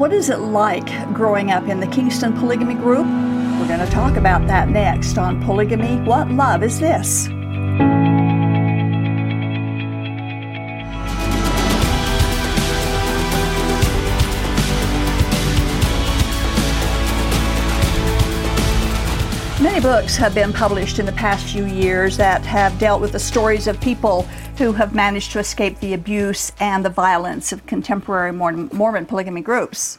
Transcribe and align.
What 0.00 0.14
is 0.14 0.30
it 0.30 0.38
like 0.38 0.88
growing 1.12 1.50
up 1.50 1.68
in 1.68 1.80
the 1.80 1.86
Kingston 1.86 2.32
Polygamy 2.32 2.72
Group? 2.72 3.04
We're 3.04 3.68
going 3.68 3.86
to 3.86 3.92
talk 3.92 4.16
about 4.16 4.46
that 4.46 4.70
next 4.70 5.18
on 5.18 5.44
Polygamy 5.44 5.96
What 6.08 6.30
Love 6.30 6.62
Is 6.62 6.80
This? 6.80 7.28
Many 19.62 19.78
books 19.78 20.16
have 20.16 20.34
been 20.34 20.54
published 20.54 20.98
in 20.98 21.04
the 21.04 21.12
past 21.12 21.52
few 21.52 21.66
years 21.66 22.16
that 22.16 22.46
have 22.46 22.78
dealt 22.78 23.02
with 23.02 23.12
the 23.12 23.18
stories 23.18 23.66
of 23.66 23.78
people 23.78 24.22
who 24.56 24.72
have 24.72 24.94
managed 24.94 25.32
to 25.32 25.38
escape 25.38 25.78
the 25.80 25.92
abuse 25.92 26.50
and 26.60 26.82
the 26.82 26.88
violence 26.88 27.52
of 27.52 27.66
contemporary 27.66 28.32
Mormon 28.32 29.04
polygamy 29.04 29.42
groups. 29.42 29.98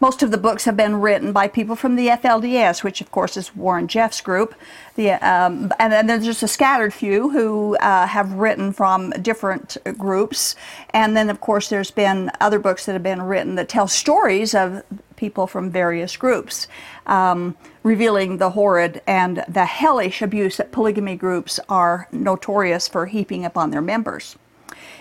Most 0.00 0.24
of 0.24 0.32
the 0.32 0.38
books 0.38 0.64
have 0.64 0.76
been 0.76 0.96
written 0.96 1.32
by 1.32 1.46
people 1.46 1.76
from 1.76 1.94
the 1.94 2.08
FLDS, 2.08 2.82
which 2.82 3.00
of 3.00 3.12
course 3.12 3.36
is 3.36 3.54
Warren 3.54 3.86
Jeffs' 3.86 4.20
group. 4.20 4.56
The, 4.96 5.12
um, 5.12 5.72
and 5.78 5.92
then 5.92 6.08
there's 6.08 6.24
just 6.24 6.42
a 6.42 6.48
scattered 6.48 6.92
few 6.92 7.30
who 7.30 7.76
uh, 7.76 8.08
have 8.08 8.32
written 8.32 8.72
from 8.72 9.10
different 9.22 9.76
groups. 9.96 10.56
And 10.90 11.16
then, 11.16 11.30
of 11.30 11.40
course, 11.40 11.68
there's 11.68 11.92
been 11.92 12.32
other 12.40 12.58
books 12.58 12.86
that 12.86 12.92
have 12.94 13.04
been 13.04 13.22
written 13.22 13.54
that 13.54 13.68
tell 13.68 13.86
stories 13.86 14.52
of 14.52 14.82
people 15.16 15.46
from 15.46 15.70
various 15.70 16.16
groups, 16.16 16.66
um, 17.06 17.56
revealing 17.82 18.38
the 18.38 18.50
horrid 18.50 19.02
and 19.06 19.44
the 19.48 19.64
hellish 19.64 20.22
abuse 20.22 20.56
that 20.56 20.72
polygamy 20.72 21.16
groups 21.16 21.58
are 21.68 22.08
notorious 22.12 22.88
for 22.88 23.06
heaping 23.06 23.44
upon 23.44 23.70
their 23.70 23.82
members. 23.82 24.36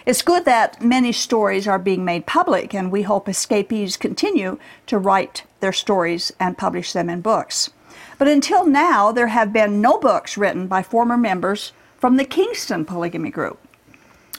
It's 0.05 0.21
good 0.21 0.45
that 0.45 0.81
many 0.81 1.11
stories 1.11 1.67
are 1.67 1.79
being 1.79 2.05
made 2.05 2.27
public, 2.27 2.73
and 2.73 2.91
we 2.91 3.01
hope 3.01 3.27
escapees 3.27 3.97
continue 3.97 4.59
to 4.85 4.99
write 4.99 5.43
their 5.59 5.73
stories 5.73 6.31
and 6.39 6.57
publish 6.57 6.93
them 6.93 7.09
in 7.09 7.21
books. 7.21 7.71
But 8.17 8.27
until 8.27 8.65
now, 8.65 9.11
there 9.11 9.27
have 9.27 9.51
been 9.51 9.81
no 9.81 9.97
books 9.97 10.37
written 10.37 10.67
by 10.67 10.83
former 10.83 11.17
members 11.17 11.73
from 11.97 12.17
the 12.17 12.25
Kingston 12.25 12.85
polygamy 12.85 13.31
group 13.31 13.59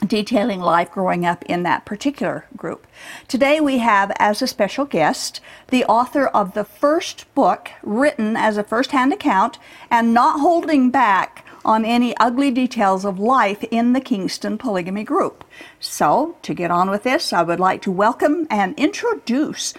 detailing 0.05 0.59
life 0.59 0.91
growing 0.91 1.25
up 1.25 1.43
in 1.45 1.63
that 1.63 1.85
particular 1.85 2.45
group. 2.55 2.85
Today 3.27 3.59
we 3.59 3.79
have 3.79 4.11
as 4.19 4.41
a 4.41 4.47
special 4.47 4.85
guest 4.85 5.41
the 5.69 5.85
author 5.85 6.27
of 6.27 6.53
the 6.53 6.63
first 6.63 7.33
book 7.33 7.71
written 7.81 8.35
as 8.35 8.57
a 8.57 8.63
first-hand 8.63 9.11
account 9.11 9.57
and 9.89 10.13
not 10.13 10.39
holding 10.39 10.91
back 10.91 11.45
on 11.65 11.83
any 11.83 12.15
ugly 12.17 12.51
details 12.51 13.03
of 13.03 13.19
life 13.19 13.63
in 13.71 13.93
the 13.93 13.99
Kingston 13.99 14.57
polygamy 14.57 15.03
group. 15.03 15.43
So, 15.79 16.37
to 16.43 16.53
get 16.53 16.71
on 16.71 16.89
with 16.89 17.03
this, 17.03 17.33
I 17.33 17.43
would 17.43 17.59
like 17.59 17.81
to 17.81 17.91
welcome 17.91 18.47
and 18.49 18.77
introduce 18.79 19.73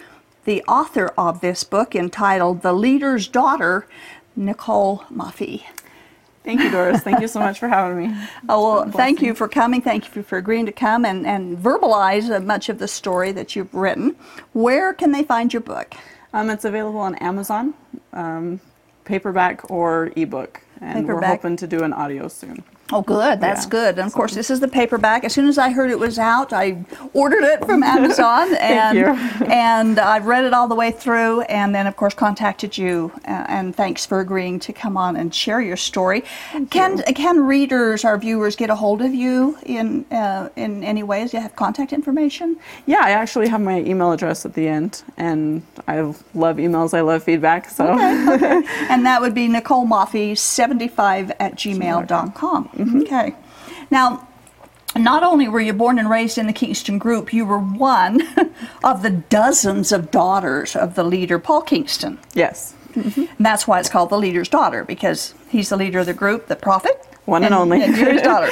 the 0.45 0.63
author 0.63 1.13
of 1.17 1.41
this 1.41 1.63
book 1.63 1.95
entitled 1.95 2.61
The 2.61 2.73
Leader's 2.73 3.27
Daughter, 3.27 3.87
Nicole 4.35 5.03
Maffei. 5.11 5.63
Thank 6.43 6.61
you, 6.61 6.71
Doris. 6.71 7.01
Thank 7.01 7.19
you 7.19 7.27
so 7.27 7.39
much 7.39 7.59
for 7.59 7.67
having 7.67 7.97
me. 7.97 8.15
Oh, 8.49 8.81
well, 8.81 8.91
thank 8.91 9.21
you 9.21 9.35
for 9.35 9.47
coming. 9.47 9.81
Thank 9.81 10.15
you 10.15 10.23
for 10.23 10.37
agreeing 10.37 10.65
to 10.65 10.71
come 10.71 11.05
and, 11.05 11.27
and 11.27 11.57
verbalize 11.57 12.43
much 12.43 12.69
of 12.69 12.79
the 12.79 12.87
story 12.87 13.31
that 13.33 13.55
you've 13.55 13.73
written. 13.73 14.15
Where 14.53 14.93
can 14.93 15.11
they 15.11 15.23
find 15.23 15.53
your 15.53 15.61
book? 15.61 15.93
Um, 16.33 16.49
it's 16.49 16.65
available 16.65 16.99
on 16.99 17.15
Amazon, 17.15 17.73
um, 18.13 18.59
paperback 19.05 19.69
or 19.69 20.11
ebook. 20.15 20.61
And 20.81 21.05
paperback. 21.05 21.21
we're 21.21 21.27
hoping 21.27 21.57
to 21.57 21.67
do 21.67 21.83
an 21.83 21.93
audio 21.93 22.27
soon. 22.27 22.63
Oh, 22.91 23.03
good. 23.03 23.39
That's 23.39 23.65
yeah. 23.65 23.69
good. 23.69 23.99
And 23.99 24.07
of 24.07 24.13
course, 24.13 24.33
this 24.33 24.49
is 24.49 24.59
the 24.59 24.67
paperback. 24.67 25.23
As 25.23 25.33
soon 25.33 25.47
as 25.47 25.57
I 25.59 25.69
heard 25.69 25.91
it 25.91 25.99
was 25.99 26.17
out, 26.17 26.51
I 26.51 26.83
ordered 27.13 27.43
it 27.43 27.63
from 27.63 27.83
Amazon, 27.95 28.55
and 28.55 28.97
and 29.51 29.99
I've 29.99 30.25
read 30.25 30.43
it 30.43 30.53
all 30.53 30.67
the 30.67 30.75
way 30.75 30.91
through. 30.91 31.41
And 31.41 31.73
then, 31.75 31.85
of 31.85 31.95
course, 31.95 32.15
contacted 32.15 32.77
you. 32.77 33.11
Uh, 33.27 33.45
and 33.47 33.75
thanks 33.75 34.05
for 34.05 34.19
agreeing 34.19 34.59
to 34.61 34.73
come 34.73 34.97
on 34.97 35.15
and 35.15 35.33
share 35.33 35.61
your 35.61 35.77
story. 35.77 36.23
Thank 36.51 36.71
can 36.71 36.97
you. 36.97 37.13
can 37.13 37.45
readers, 37.45 38.03
our 38.05 38.17
viewers, 38.17 38.55
get 38.55 38.71
a 38.71 38.75
hold 38.75 39.01
of 39.01 39.13
you 39.13 39.57
in 39.65 40.05
uh, 40.11 40.49
in 40.55 40.83
any 40.83 41.03
ways? 41.03 41.31
Do 41.31 41.37
you 41.37 41.43
have 41.43 41.55
contact 41.55 41.93
information? 41.93 42.57
Yeah, 42.87 43.01
I 43.03 43.11
actually 43.11 43.49
have 43.49 43.61
my 43.61 43.81
email 43.81 44.11
address 44.11 44.45
at 44.45 44.55
the 44.55 44.67
end, 44.67 45.03
and 45.17 45.61
I 45.87 46.01
love 46.33 46.57
emails. 46.57 46.95
I 46.95 47.01
love 47.01 47.23
feedback. 47.23 47.69
So, 47.69 47.85
okay, 47.85 48.33
okay. 48.33 48.61
and 48.89 49.05
that 49.05 49.21
would 49.21 49.35
be 49.35 49.47
Nicole 49.47 49.85
Maffei 49.85 50.35
seventy 50.35 50.87
five 50.87 51.31
at 51.39 51.55
gmail.com. 51.55 52.78
Mm-hmm. 52.79 53.01
Okay. 53.01 53.35
Now, 53.91 54.27
not 54.95 55.23
only 55.23 55.47
were 55.47 55.59
you 55.59 55.73
born 55.73 55.99
and 55.99 56.09
raised 56.09 56.37
in 56.37 56.47
the 56.47 56.53
Kingston 56.53 56.97
group, 56.97 57.33
you 57.33 57.45
were 57.45 57.59
one 57.59 58.21
of 58.83 59.01
the 59.01 59.11
dozens 59.11 59.91
of 59.91 60.11
daughters 60.11 60.75
of 60.75 60.95
the 60.95 61.03
leader, 61.03 61.39
Paul 61.39 61.61
Kingston. 61.61 62.19
Yes. 62.33 62.73
Mm-hmm. 62.93 63.25
And 63.37 63.45
that's 63.45 63.67
why 63.67 63.79
it's 63.79 63.89
called 63.89 64.09
the 64.09 64.17
leader's 64.17 64.49
daughter, 64.49 64.83
because 64.83 65.35
he's 65.49 65.69
the 65.69 65.77
leader 65.77 65.99
of 65.99 66.07
the 66.07 66.13
group, 66.13 66.47
the 66.47 66.55
prophet. 66.55 67.05
One 67.25 67.43
and, 67.43 67.53
and 67.53 67.61
only. 67.61 67.83
And 67.83 67.95
you're 67.95 68.13
his 68.13 68.21
daughter. 68.23 68.49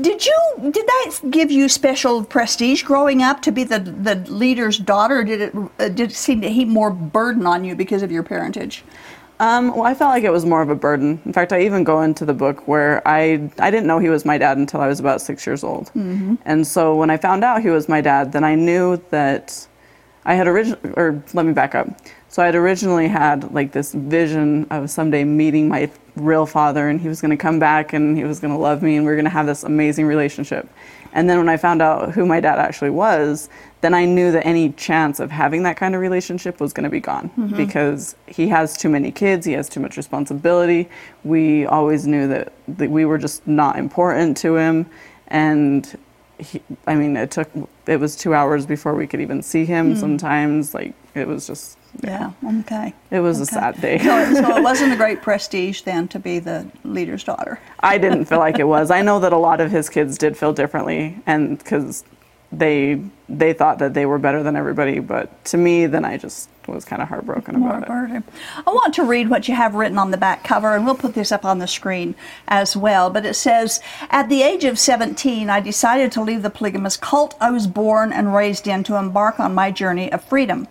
Did 0.00 0.24
you 0.24 0.70
did 0.70 0.86
that 0.86 1.18
give 1.30 1.50
you 1.50 1.68
special 1.68 2.24
prestige 2.24 2.82
growing 2.82 3.22
up 3.22 3.42
to 3.42 3.52
be 3.52 3.64
the 3.64 3.78
the 3.78 4.16
leader's 4.30 4.78
daughter? 4.78 5.20
Or 5.20 5.24
did 5.24 5.40
it 5.40 5.54
uh, 5.54 5.88
did 5.88 6.10
it 6.10 6.14
seem 6.14 6.40
to 6.42 6.50
heap 6.50 6.68
more 6.68 6.90
burden 6.90 7.46
on 7.46 7.64
you 7.64 7.74
because 7.74 8.02
of 8.02 8.12
your 8.12 8.22
parentage? 8.22 8.84
Um, 9.42 9.74
well, 9.74 9.82
I 9.82 9.94
felt 9.94 10.10
like 10.10 10.22
it 10.22 10.30
was 10.30 10.46
more 10.46 10.62
of 10.62 10.70
a 10.70 10.76
burden. 10.76 11.20
In 11.26 11.32
fact, 11.32 11.52
I 11.52 11.62
even 11.62 11.82
go 11.82 12.00
into 12.02 12.24
the 12.24 12.32
book 12.32 12.68
where 12.68 13.02
I 13.04 13.50
I 13.58 13.72
didn't 13.72 13.88
know 13.88 13.98
he 13.98 14.08
was 14.08 14.24
my 14.24 14.38
dad 14.38 14.56
until 14.56 14.80
I 14.80 14.86
was 14.86 15.00
about 15.00 15.20
six 15.20 15.44
years 15.44 15.64
old, 15.64 15.86
mm-hmm. 15.96 16.36
and 16.44 16.64
so 16.64 16.94
when 16.94 17.10
I 17.10 17.16
found 17.16 17.42
out 17.42 17.60
he 17.60 17.68
was 17.68 17.88
my 17.88 18.00
dad, 18.00 18.30
then 18.30 18.44
I 18.44 18.54
knew 18.54 19.02
that 19.10 19.66
I 20.24 20.34
had 20.34 20.46
originally, 20.46 20.92
or 20.96 21.20
let 21.34 21.44
me 21.44 21.52
back 21.52 21.74
up. 21.74 21.88
So 22.32 22.42
I'd 22.42 22.54
originally 22.54 23.08
had 23.08 23.52
like 23.52 23.72
this 23.72 23.92
vision 23.92 24.66
of 24.70 24.88
someday 24.88 25.22
meeting 25.22 25.68
my 25.68 25.90
real 26.16 26.46
father, 26.46 26.88
and 26.88 26.98
he 26.98 27.06
was 27.06 27.20
going 27.20 27.30
to 27.30 27.36
come 27.36 27.58
back 27.58 27.92
and 27.92 28.16
he 28.16 28.24
was 28.24 28.40
going 28.40 28.54
to 28.54 28.58
love 28.58 28.80
me, 28.82 28.96
and 28.96 29.04
we 29.04 29.12
are 29.12 29.16
going 29.16 29.26
to 29.26 29.30
have 29.30 29.44
this 29.44 29.64
amazing 29.64 30.06
relationship. 30.06 30.66
And 31.12 31.28
then 31.28 31.36
when 31.36 31.50
I 31.50 31.58
found 31.58 31.82
out 31.82 32.12
who 32.12 32.24
my 32.24 32.40
dad 32.40 32.58
actually 32.58 32.88
was, 32.88 33.50
then 33.82 33.92
I 33.92 34.06
knew 34.06 34.32
that 34.32 34.46
any 34.46 34.70
chance 34.70 35.20
of 35.20 35.30
having 35.30 35.62
that 35.64 35.76
kind 35.76 35.94
of 35.94 36.00
relationship 36.00 36.58
was 36.58 36.72
going 36.72 36.84
to 36.84 36.90
be 36.90 37.00
gone 37.00 37.28
mm-hmm. 37.36 37.54
because 37.54 38.16
he 38.26 38.48
has 38.48 38.78
too 38.78 38.88
many 38.88 39.12
kids, 39.12 39.44
he 39.44 39.52
has 39.52 39.68
too 39.68 39.80
much 39.80 39.98
responsibility. 39.98 40.88
We 41.24 41.66
always 41.66 42.06
knew 42.06 42.28
that, 42.28 42.54
that 42.66 42.90
we 42.90 43.04
were 43.04 43.18
just 43.18 43.46
not 43.46 43.76
important 43.76 44.38
to 44.38 44.56
him. 44.56 44.86
And 45.28 45.98
he, 46.38 46.62
I 46.86 46.94
mean, 46.94 47.14
it 47.14 47.30
took, 47.30 47.50
it 47.86 48.00
was 48.00 48.16
two 48.16 48.32
hours 48.32 48.64
before 48.64 48.94
we 48.94 49.06
could 49.06 49.20
even 49.20 49.42
see 49.42 49.66
him 49.66 49.94
mm. 49.94 50.00
sometimes. 50.00 50.72
Like, 50.72 50.94
it 51.14 51.28
was 51.28 51.46
just, 51.46 51.76
yeah. 52.02 52.32
yeah. 52.42 52.60
Okay. 52.60 52.94
It 53.10 53.20
was 53.20 53.38
okay. 53.38 53.42
a 53.42 53.46
sad 53.60 53.80
day. 53.80 53.98
so, 53.98 54.34
so, 54.34 54.56
it 54.56 54.62
wasn't 54.70 54.92
a 54.92 54.96
great 54.96 55.22
prestige 55.22 55.82
then 55.82 56.08
to 56.08 56.18
be 56.18 56.38
the 56.38 56.66
leader's 56.84 57.24
daughter. 57.24 57.60
I 57.80 57.98
didn't 57.98 58.26
feel 58.26 58.38
like 58.38 58.58
it 58.58 58.64
was. 58.64 58.90
I 58.90 59.02
know 59.02 59.20
that 59.20 59.32
a 59.32 59.38
lot 59.38 59.60
of 59.60 59.70
his 59.70 59.88
kids 59.88 60.18
did 60.18 60.36
feel 60.36 60.52
differently, 60.52 61.18
and 61.26 61.58
because 61.58 62.04
they 62.52 63.02
they 63.28 63.54
thought 63.54 63.78
that 63.78 63.94
they 63.94 64.04
were 64.04 64.18
better 64.18 64.42
than 64.42 64.56
everybody, 64.56 65.00
but 65.00 65.42
to 65.46 65.56
me, 65.56 65.86
then 65.86 66.04
I 66.04 66.18
just 66.18 66.50
was 66.68 66.84
kind 66.84 67.00
of 67.02 67.08
heartbroken 67.08 67.58
More 67.58 67.76
about 67.76 67.88
burden. 67.88 68.16
it. 68.16 68.24
I 68.66 68.70
want 68.70 68.94
to 68.94 69.04
read 69.04 69.30
what 69.30 69.48
you 69.48 69.54
have 69.54 69.74
written 69.74 69.98
on 69.98 70.10
the 70.10 70.16
back 70.16 70.44
cover, 70.44 70.76
and 70.76 70.84
we'll 70.84 70.94
put 70.94 71.14
this 71.14 71.32
up 71.32 71.44
on 71.44 71.58
the 71.58 71.66
screen 71.66 72.14
as 72.46 72.76
well. 72.76 73.10
But 73.10 73.24
it 73.24 73.34
says, 73.34 73.80
At 74.10 74.28
the 74.28 74.42
age 74.42 74.64
of 74.64 74.78
17, 74.78 75.48
I 75.48 75.60
decided 75.60 76.12
to 76.12 76.22
leave 76.22 76.42
the 76.42 76.50
polygamous 76.50 76.96
cult 76.96 77.34
I 77.40 77.50
was 77.50 77.66
born 77.66 78.12
and 78.12 78.34
raised 78.34 78.68
in 78.68 78.84
to 78.84 78.96
embark 78.96 79.40
on 79.40 79.54
my 79.54 79.70
journey 79.70 80.12
of 80.12 80.22
freedom. 80.22 80.68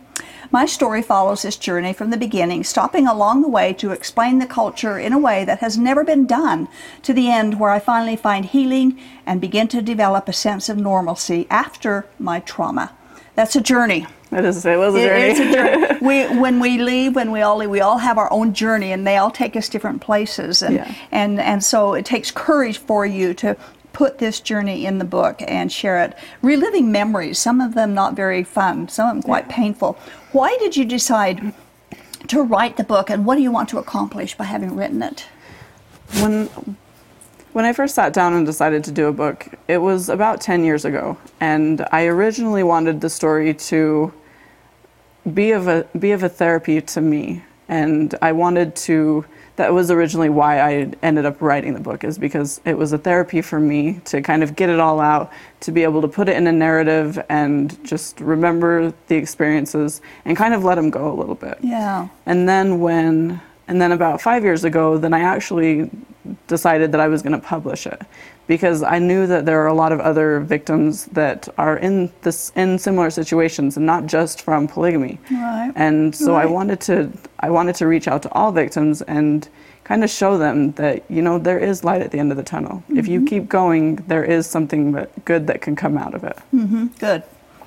My 0.51 0.65
story 0.65 1.01
follows 1.01 1.43
this 1.43 1.55
journey 1.55 1.93
from 1.93 2.09
the 2.09 2.17
beginning, 2.17 2.65
stopping 2.65 3.07
along 3.07 3.41
the 3.41 3.47
way 3.47 3.71
to 3.73 3.91
explain 3.91 4.39
the 4.39 4.45
culture 4.45 4.99
in 4.99 5.13
a 5.13 5.17
way 5.17 5.45
that 5.45 5.59
has 5.59 5.77
never 5.77 6.03
been 6.03 6.27
done, 6.27 6.67
to 7.03 7.13
the 7.13 7.31
end 7.31 7.57
where 7.57 7.69
I 7.69 7.79
finally 7.79 8.17
find 8.17 8.43
healing 8.43 8.99
and 9.25 9.39
begin 9.39 9.69
to 9.69 9.81
develop 9.81 10.27
a 10.27 10.33
sense 10.33 10.67
of 10.67 10.77
normalcy 10.77 11.47
after 11.49 12.05
my 12.19 12.41
trauma. 12.41 12.91
That's 13.33 13.55
a 13.55 13.61
journey. 13.61 14.07
It 14.29 14.43
is. 14.43 14.65
It 14.65 14.77
was 14.77 14.93
a 14.93 14.99
journey. 14.99 15.23
It, 15.23 15.29
it's 15.31 15.39
a 15.39 15.53
journey. 15.53 15.99
we, 16.01 16.39
when 16.39 16.59
we 16.59 16.77
leave, 16.77 17.15
when 17.15 17.31
we 17.31 17.41
all 17.41 17.57
leave, 17.57 17.69
we 17.69 17.79
all 17.79 17.99
have 17.99 18.17
our 18.17 18.31
own 18.31 18.53
journey, 18.53 18.91
and 18.91 19.07
they 19.07 19.15
all 19.15 19.31
take 19.31 19.55
us 19.55 19.69
different 19.69 20.01
places. 20.01 20.61
And 20.61 20.75
yeah. 20.75 20.95
and 21.11 21.39
and 21.39 21.63
so 21.63 21.93
it 21.93 22.05
takes 22.05 22.29
courage 22.29 22.77
for 22.77 23.05
you 23.05 23.33
to 23.35 23.57
put 23.93 24.17
this 24.17 24.39
journey 24.39 24.85
in 24.85 24.97
the 24.97 25.05
book 25.05 25.41
and 25.47 25.71
share 25.71 26.03
it. 26.03 26.17
Reliving 26.41 26.91
memories, 26.91 27.39
some 27.39 27.61
of 27.61 27.73
them 27.73 27.93
not 27.93 28.15
very 28.15 28.43
fun, 28.43 28.87
some 28.87 29.09
of 29.09 29.15
them 29.15 29.23
quite 29.23 29.47
yeah. 29.49 29.55
painful. 29.55 29.97
Why 30.31 30.55
did 30.59 30.77
you 30.77 30.85
decide 30.85 31.53
to 32.27 32.41
write 32.41 32.77
the 32.77 32.83
book 32.83 33.09
and 33.09 33.25
what 33.25 33.35
do 33.35 33.41
you 33.41 33.51
want 33.51 33.69
to 33.69 33.77
accomplish 33.77 34.35
by 34.35 34.45
having 34.45 34.75
written 34.75 35.01
it? 35.01 35.27
When 36.19 36.49
when 37.53 37.65
I 37.65 37.73
first 37.73 37.95
sat 37.95 38.13
down 38.13 38.33
and 38.33 38.45
decided 38.45 38.83
to 38.85 38.91
do 38.93 39.07
a 39.07 39.11
book, 39.11 39.45
it 39.67 39.79
was 39.79 40.07
about 40.07 40.39
10 40.39 40.63
years 40.63 40.85
ago, 40.85 41.17
and 41.41 41.85
I 41.91 42.05
originally 42.05 42.63
wanted 42.63 43.01
the 43.01 43.09
story 43.09 43.53
to 43.53 44.13
be 45.33 45.51
of 45.51 45.67
a 45.67 45.85
be 45.99 46.11
of 46.11 46.23
a 46.23 46.29
therapy 46.29 46.81
to 46.81 47.01
me 47.01 47.43
and 47.67 48.15
I 48.21 48.31
wanted 48.31 48.75
to. 48.87 49.25
That 49.61 49.73
was 49.73 49.91
originally 49.91 50.29
why 50.29 50.59
I 50.59 50.91
ended 51.03 51.27
up 51.27 51.39
writing 51.39 51.75
the 51.75 51.79
book, 51.79 52.03
is 52.03 52.17
because 52.17 52.59
it 52.65 52.75
was 52.75 52.93
a 52.93 52.97
therapy 52.97 53.43
for 53.43 53.59
me 53.59 54.01
to 54.05 54.19
kind 54.19 54.41
of 54.41 54.55
get 54.55 54.69
it 54.69 54.79
all 54.79 54.99
out, 54.99 55.31
to 55.59 55.71
be 55.71 55.83
able 55.83 56.01
to 56.01 56.07
put 56.07 56.27
it 56.27 56.35
in 56.35 56.47
a 56.47 56.51
narrative 56.51 57.23
and 57.29 57.77
just 57.85 58.19
remember 58.19 58.91
the 59.05 59.15
experiences 59.15 60.01
and 60.25 60.35
kind 60.35 60.55
of 60.55 60.63
let 60.63 60.75
them 60.75 60.89
go 60.89 61.11
a 61.11 61.13
little 61.13 61.35
bit. 61.35 61.59
Yeah. 61.61 62.07
And 62.25 62.49
then 62.49 62.79
when, 62.79 63.39
and 63.67 63.79
then 63.79 63.91
about 63.91 64.19
five 64.19 64.43
years 64.43 64.63
ago, 64.63 64.97
then 64.97 65.13
I 65.13 65.19
actually 65.19 65.91
decided 66.47 66.91
that 66.91 67.01
I 67.01 67.07
was 67.07 67.21
going 67.21 67.33
to 67.39 67.45
publish 67.47 67.85
it 67.87 68.01
because 68.47 68.83
I 68.83 68.99
knew 68.99 69.27
that 69.27 69.45
there 69.45 69.61
are 69.61 69.67
a 69.67 69.73
lot 69.73 69.91
of 69.91 69.99
other 69.99 70.39
victims 70.39 71.05
that 71.07 71.47
are 71.57 71.77
in 71.77 72.11
this 72.21 72.51
in 72.55 72.77
similar 72.79 73.09
situations 73.09 73.77
and 73.77 73.85
not 73.85 74.05
just 74.05 74.41
from 74.41 74.67
polygamy. 74.67 75.19
Right. 75.31 75.71
And 75.75 76.13
so 76.15 76.35
I 76.35 76.45
wanted 76.45 76.79
to 76.81 77.09
I 77.39 77.49
wanted 77.49 77.75
to 77.75 77.87
reach 77.87 78.07
out 78.07 78.21
to 78.23 78.31
all 78.33 78.51
victims 78.51 79.01
and 79.03 79.47
kind 79.83 80.03
of 80.03 80.09
show 80.09 80.37
them 80.37 80.71
that 80.73 81.03
you 81.09 81.21
know 81.21 81.39
there 81.39 81.59
is 81.59 81.83
light 81.83 82.01
at 82.01 82.11
the 82.11 82.19
end 82.19 82.31
of 82.31 82.37
the 82.37 82.43
tunnel. 82.43 82.83
If 82.89 83.05
Mm-hmm. 83.05 83.11
you 83.13 83.25
keep 83.25 83.49
going, 83.49 83.95
there 84.07 84.23
is 84.23 84.45
something 84.47 84.91
that 84.93 85.25
good 85.25 85.47
that 85.47 85.61
can 85.61 85.75
come 85.75 85.97
out 85.97 86.13
of 86.13 86.23
it. 86.23 86.37
Mhm. 86.53 86.97
Good. 86.99 87.23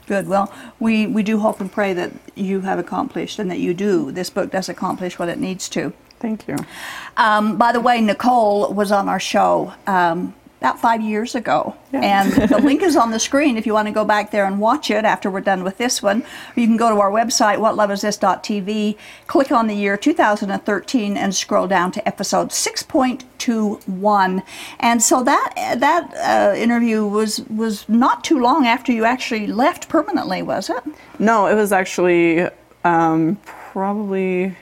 Good. 0.06 0.28
Well, 0.28 0.52
we, 0.78 1.06
we 1.06 1.22
do 1.22 1.38
hope 1.38 1.62
and 1.62 1.72
pray 1.72 1.94
that 1.94 2.12
you 2.34 2.60
have 2.60 2.78
accomplished 2.78 3.38
and 3.38 3.50
that 3.50 3.58
you 3.58 3.72
do. 3.72 4.12
This 4.12 4.28
book 4.28 4.50
does 4.50 4.68
accomplish 4.68 5.18
what 5.18 5.30
it 5.30 5.38
needs 5.38 5.66
to. 5.70 5.94
Thank 6.24 6.48
you. 6.48 6.56
Um, 7.18 7.58
by 7.58 7.70
the 7.72 7.82
way, 7.82 8.00
Nicole 8.00 8.72
was 8.72 8.90
on 8.90 9.10
our 9.10 9.20
show 9.20 9.74
um, 9.86 10.34
about 10.58 10.80
five 10.80 11.02
years 11.02 11.34
ago. 11.34 11.76
Yeah. 11.92 12.00
And 12.00 12.32
the 12.48 12.56
link 12.56 12.80
is 12.80 12.96
on 12.96 13.10
the 13.10 13.20
screen 13.20 13.58
if 13.58 13.66
you 13.66 13.74
want 13.74 13.88
to 13.88 13.92
go 13.92 14.06
back 14.06 14.30
there 14.30 14.46
and 14.46 14.58
watch 14.58 14.90
it 14.90 15.04
after 15.04 15.30
we're 15.30 15.42
done 15.42 15.64
with 15.64 15.76
this 15.76 16.02
one. 16.02 16.22
Or 16.22 16.60
you 16.60 16.66
can 16.66 16.78
go 16.78 16.88
to 16.88 16.98
our 16.98 17.10
website, 17.10 17.58
whatloveisthis.tv, 17.58 18.96
click 19.26 19.52
on 19.52 19.66
the 19.66 19.74
year 19.74 19.98
2013, 19.98 21.18
and 21.18 21.34
scroll 21.34 21.66
down 21.66 21.92
to 21.92 22.08
episode 22.08 22.48
6.21. 22.48 24.42
And 24.80 25.02
so 25.02 25.22
that 25.24 25.76
that 25.76 26.14
uh, 26.14 26.54
interview 26.56 27.06
was, 27.06 27.40
was 27.50 27.86
not 27.86 28.24
too 28.24 28.40
long 28.40 28.64
after 28.64 28.92
you 28.92 29.04
actually 29.04 29.46
left 29.46 29.90
permanently, 29.90 30.40
was 30.40 30.70
it? 30.70 30.82
No, 31.18 31.48
it 31.48 31.54
was 31.54 31.70
actually 31.70 32.48
um, 32.82 33.36
probably 33.44 34.56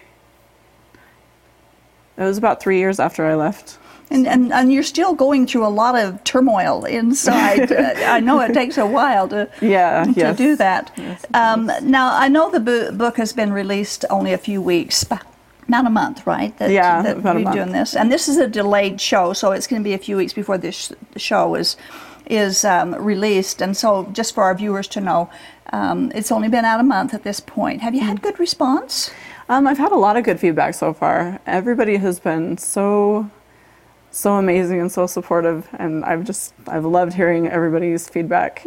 it 2.16 2.22
was 2.24 2.38
about 2.38 2.60
three 2.60 2.78
years 2.78 2.98
after 3.00 3.24
I 3.26 3.34
left. 3.34 3.78
And, 4.10 4.26
and, 4.28 4.52
and 4.52 4.70
you're 4.70 4.82
still 4.82 5.14
going 5.14 5.46
through 5.46 5.64
a 5.66 5.72
lot 5.72 5.94
of 5.98 6.22
turmoil 6.24 6.84
inside. 6.84 7.72
I 8.16 8.20
know 8.20 8.40
it 8.40 8.52
takes 8.52 8.76
a 8.76 8.86
while 8.86 9.26
to, 9.28 9.48
Yeah, 9.62 10.04
to 10.04 10.12
yes. 10.12 10.36
do 10.36 10.54
that. 10.56 10.92
Yes, 10.98 11.24
um, 11.32 11.70
now, 11.82 12.14
I 12.14 12.28
know 12.28 12.50
the 12.50 12.60
bu- 12.60 12.92
book 12.92 13.16
has 13.16 13.32
been 13.32 13.54
released 13.54 14.04
only 14.10 14.34
a 14.34 14.38
few 14.38 14.60
weeks, 14.60 15.06
not 15.66 15.86
a 15.86 15.90
month, 15.90 16.26
right? 16.26 16.54
That, 16.58 16.70
Yeah, 16.70 17.00
that 17.00 17.16
about 17.18 17.36
a 17.36 17.38
we're 17.38 17.44
month. 17.44 17.56
doing 17.56 17.72
this. 17.72 17.96
And 17.96 18.12
this 18.12 18.28
is 18.28 18.36
a 18.36 18.46
delayed 18.46 19.00
show, 19.00 19.32
so 19.32 19.52
it's 19.52 19.66
going 19.66 19.80
to 19.82 19.84
be 19.88 19.94
a 19.94 19.98
few 19.98 20.18
weeks 20.18 20.34
before 20.34 20.58
this 20.58 20.92
show 21.16 21.54
is, 21.54 21.78
is 22.26 22.66
um, 22.66 22.94
released. 22.96 23.62
And 23.62 23.74
so, 23.74 24.10
just 24.12 24.34
for 24.34 24.44
our 24.44 24.54
viewers 24.54 24.88
to 24.88 25.00
know, 25.00 25.30
um, 25.72 26.12
it's 26.14 26.30
only 26.30 26.48
been 26.48 26.66
out 26.66 26.80
a 26.80 26.84
month 26.84 27.14
at 27.14 27.22
this 27.22 27.40
point. 27.40 27.80
Have 27.80 27.94
you 27.94 28.02
had 28.02 28.16
Mm-hmm. 28.18 28.26
good 28.26 28.38
response? 28.38 29.10
Um, 29.48 29.66
I've 29.66 29.78
had 29.78 29.92
a 29.92 29.96
lot 29.96 30.16
of 30.16 30.24
good 30.24 30.38
feedback 30.40 30.74
so 30.74 30.92
far. 30.92 31.40
Everybody 31.46 31.96
has 31.96 32.18
been 32.20 32.56
so, 32.58 33.30
so 34.10 34.34
amazing 34.34 34.80
and 34.80 34.90
so 34.90 35.06
supportive, 35.06 35.68
and 35.78 36.04
I've 36.04 36.24
just 36.24 36.54
I've 36.68 36.84
loved 36.84 37.12
hearing 37.14 37.48
everybody's 37.48 38.08
feedback. 38.08 38.64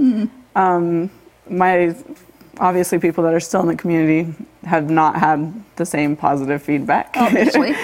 Um, 0.56 1.10
my 1.50 1.96
obviously 2.58 3.00
people 3.00 3.24
that 3.26 3.34
are 3.34 3.40
still 3.42 3.60
in 3.62 3.68
the 3.68 3.76
community 3.76 4.34
have 4.64 4.90
not 4.90 5.18
had 5.18 5.54
the 5.76 5.86
same 5.86 6.16
positive 6.16 6.62
feedback. 6.64 7.14
Obviously. 7.18 7.74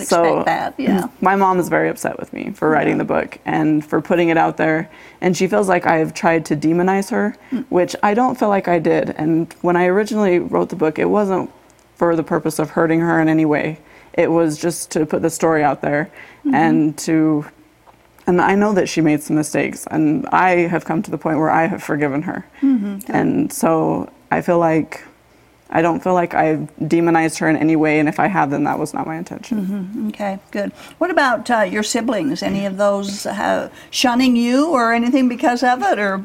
So- 0.00 0.42
that, 0.44 0.74
yeah. 0.78 1.08
My 1.22 1.36
mom 1.36 1.58
is 1.58 1.68
very 1.70 1.88
upset 1.88 2.18
with 2.18 2.32
me 2.32 2.50
for 2.50 2.68
writing 2.68 2.98
the 2.98 3.04
book 3.04 3.38
and 3.46 3.84
for 3.84 4.02
putting 4.02 4.28
it 4.28 4.36
out 4.36 4.56
there. 4.58 4.90
And 5.22 5.34
she 5.36 5.46
feels 5.46 5.68
like 5.68 5.86
I 5.86 5.96
have 5.98 6.12
tried 6.12 6.44
to 6.46 6.56
demonize 6.56 7.10
her, 7.10 7.34
which 7.70 7.96
I 8.02 8.12
don't 8.14 8.38
feel 8.38 8.48
like 8.48 8.68
I 8.68 8.78
did. 8.78 9.10
And 9.10 9.50
when 9.62 9.76
I 9.76 9.86
originally 9.86 10.38
wrote 10.38 10.68
the 10.68 10.76
book, 10.76 10.98
it 10.98 11.06
wasn't 11.06 11.50
for 12.00 12.16
the 12.16 12.22
purpose 12.22 12.58
of 12.58 12.70
hurting 12.70 13.00
her 13.00 13.20
in 13.20 13.28
any 13.28 13.44
way. 13.44 13.78
It 14.14 14.30
was 14.30 14.56
just 14.56 14.90
to 14.92 15.04
put 15.04 15.20
the 15.20 15.28
story 15.28 15.62
out 15.62 15.82
there 15.82 16.10
and 16.50 16.96
to. 17.06 17.44
And 18.26 18.40
I 18.40 18.54
know 18.54 18.72
that 18.72 18.88
she 18.88 19.00
made 19.02 19.22
some 19.22 19.36
mistakes, 19.36 19.86
and 19.90 20.26
I 20.28 20.50
have 20.72 20.84
come 20.84 21.02
to 21.02 21.10
the 21.10 21.18
point 21.18 21.36
where 21.38 21.50
I 21.50 21.66
have 21.66 21.82
forgiven 21.82 22.22
her. 22.22 22.38
And 23.18 23.52
so 23.52 24.10
I 24.30 24.40
feel 24.40 24.58
like 24.58 24.90
I 25.78 25.82
don't 25.82 26.00
feel 26.02 26.14
like 26.14 26.32
I've 26.44 26.64
demonized 26.88 27.36
her 27.40 27.48
in 27.50 27.56
any 27.56 27.76
way, 27.76 27.98
and 28.00 28.08
if 28.08 28.18
I 28.18 28.28
have, 28.28 28.48
then 28.50 28.64
that 28.64 28.78
was 28.78 28.94
not 28.94 29.06
my 29.06 29.16
intention. 29.16 30.08
Okay, 30.08 30.38
good. 30.52 30.72
What 31.00 31.10
about 31.10 31.50
uh, 31.50 31.60
your 31.74 31.82
siblings? 31.82 32.42
Any 32.42 32.64
of 32.66 32.76
those 32.78 33.26
uh, 33.26 33.68
shunning 33.90 34.36
you 34.36 34.70
or 34.70 34.94
anything 34.94 35.28
because 35.28 35.62
of 35.62 35.82
it, 35.82 35.98
or 35.98 36.24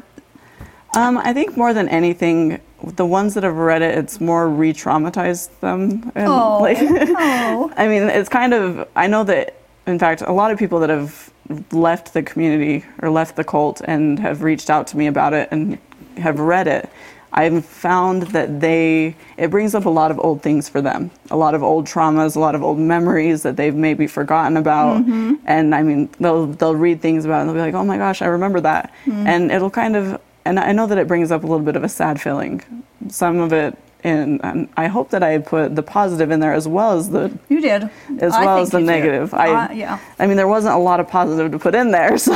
Um, 0.96 1.18
I 1.18 1.32
think 1.34 1.56
more 1.56 1.72
than 1.74 1.88
anything, 1.88 2.60
the 2.82 3.06
ones 3.06 3.34
that 3.34 3.42
have 3.44 3.56
read 3.56 3.82
it, 3.82 3.96
it's 3.98 4.20
more 4.20 4.48
re-traumatized 4.48 5.48
them. 5.60 6.10
And, 6.14 6.28
Oh, 6.28 6.58
like, 6.62 6.78
oh. 6.80 7.72
I 7.76 7.88
mean, 7.88 8.02
it's 8.04 8.28
kind 8.28 8.52
of. 8.54 8.88
I 8.94 9.06
know 9.06 9.24
that, 9.24 9.54
in 9.86 9.98
fact, 9.98 10.22
a 10.22 10.32
lot 10.32 10.50
of 10.50 10.58
people 10.58 10.80
that 10.80 10.90
have 10.90 11.30
left 11.72 12.12
the 12.12 12.22
community 12.22 12.84
or 13.02 13.10
left 13.10 13.36
the 13.36 13.44
cult 13.44 13.80
and 13.84 14.18
have 14.18 14.42
reached 14.42 14.68
out 14.70 14.86
to 14.88 14.96
me 14.96 15.06
about 15.06 15.32
it 15.32 15.48
and 15.50 15.78
have 16.18 16.38
read 16.40 16.66
it. 16.66 16.88
I've 17.32 17.66
found 17.66 18.22
that 18.28 18.60
they 18.60 19.14
it 19.36 19.50
brings 19.50 19.74
up 19.74 19.84
a 19.84 19.90
lot 19.90 20.10
of 20.10 20.18
old 20.20 20.42
things 20.42 20.68
for 20.70 20.80
them, 20.80 21.10
a 21.30 21.36
lot 21.36 21.54
of 21.54 21.62
old 21.62 21.86
traumas, 21.86 22.34
a 22.34 22.40
lot 22.40 22.54
of 22.54 22.62
old 22.62 22.78
memories 22.78 23.42
that 23.42 23.56
they've 23.56 23.74
maybe 23.74 24.06
forgotten 24.06 24.56
about. 24.56 25.02
Mm-hmm. 25.02 25.34
And 25.44 25.74
I 25.74 25.82
mean, 25.82 26.08
they'll 26.18 26.46
they'll 26.46 26.74
read 26.76 27.02
things 27.02 27.24
about 27.26 27.38
it 27.38 27.40
and 27.40 27.48
they'll 27.50 27.56
be 27.56 27.60
like, 27.60 27.74
"Oh 27.74 27.84
my 27.84 27.98
gosh, 27.98 28.22
I 28.22 28.26
remember 28.26 28.60
that," 28.60 28.90
Mm-hmm. 29.04 29.26
and 29.26 29.50
it'll 29.52 29.70
kind 29.70 29.96
of 29.96 30.18
and 30.46 30.58
I 30.60 30.72
know 30.72 30.86
that 30.86 30.98
it 30.98 31.08
brings 31.08 31.30
up 31.30 31.42
a 31.42 31.46
little 31.46 31.64
bit 31.64 31.76
of 31.76 31.84
a 31.84 31.88
sad 31.88 32.20
feeling. 32.20 32.62
Some 33.08 33.38
of 33.40 33.52
it, 33.52 33.76
and 34.04 34.68
I 34.76 34.86
hope 34.86 35.10
that 35.10 35.22
I 35.22 35.38
put 35.38 35.74
the 35.74 35.82
positive 35.82 36.30
in 36.30 36.40
there 36.40 36.52
as 36.52 36.68
well 36.68 36.92
as 36.92 37.10
the 37.10 37.36
you 37.48 37.60
did? 37.60 37.90
as 38.20 38.32
I 38.32 38.44
well 38.44 38.58
as 38.58 38.70
the 38.70 38.80
you 38.80 38.86
did. 38.86 38.92
negative. 38.92 39.34
I, 39.34 39.48
Uh, 39.66 39.72
yeah. 39.72 39.98
I 40.18 40.26
mean, 40.26 40.36
there 40.36 40.48
wasn't 40.48 40.74
a 40.74 40.78
lot 40.78 41.00
of 41.00 41.08
positive 41.08 41.50
to 41.52 41.58
put 41.58 41.74
in 41.74 41.90
there, 41.90 42.16
so 42.26 42.32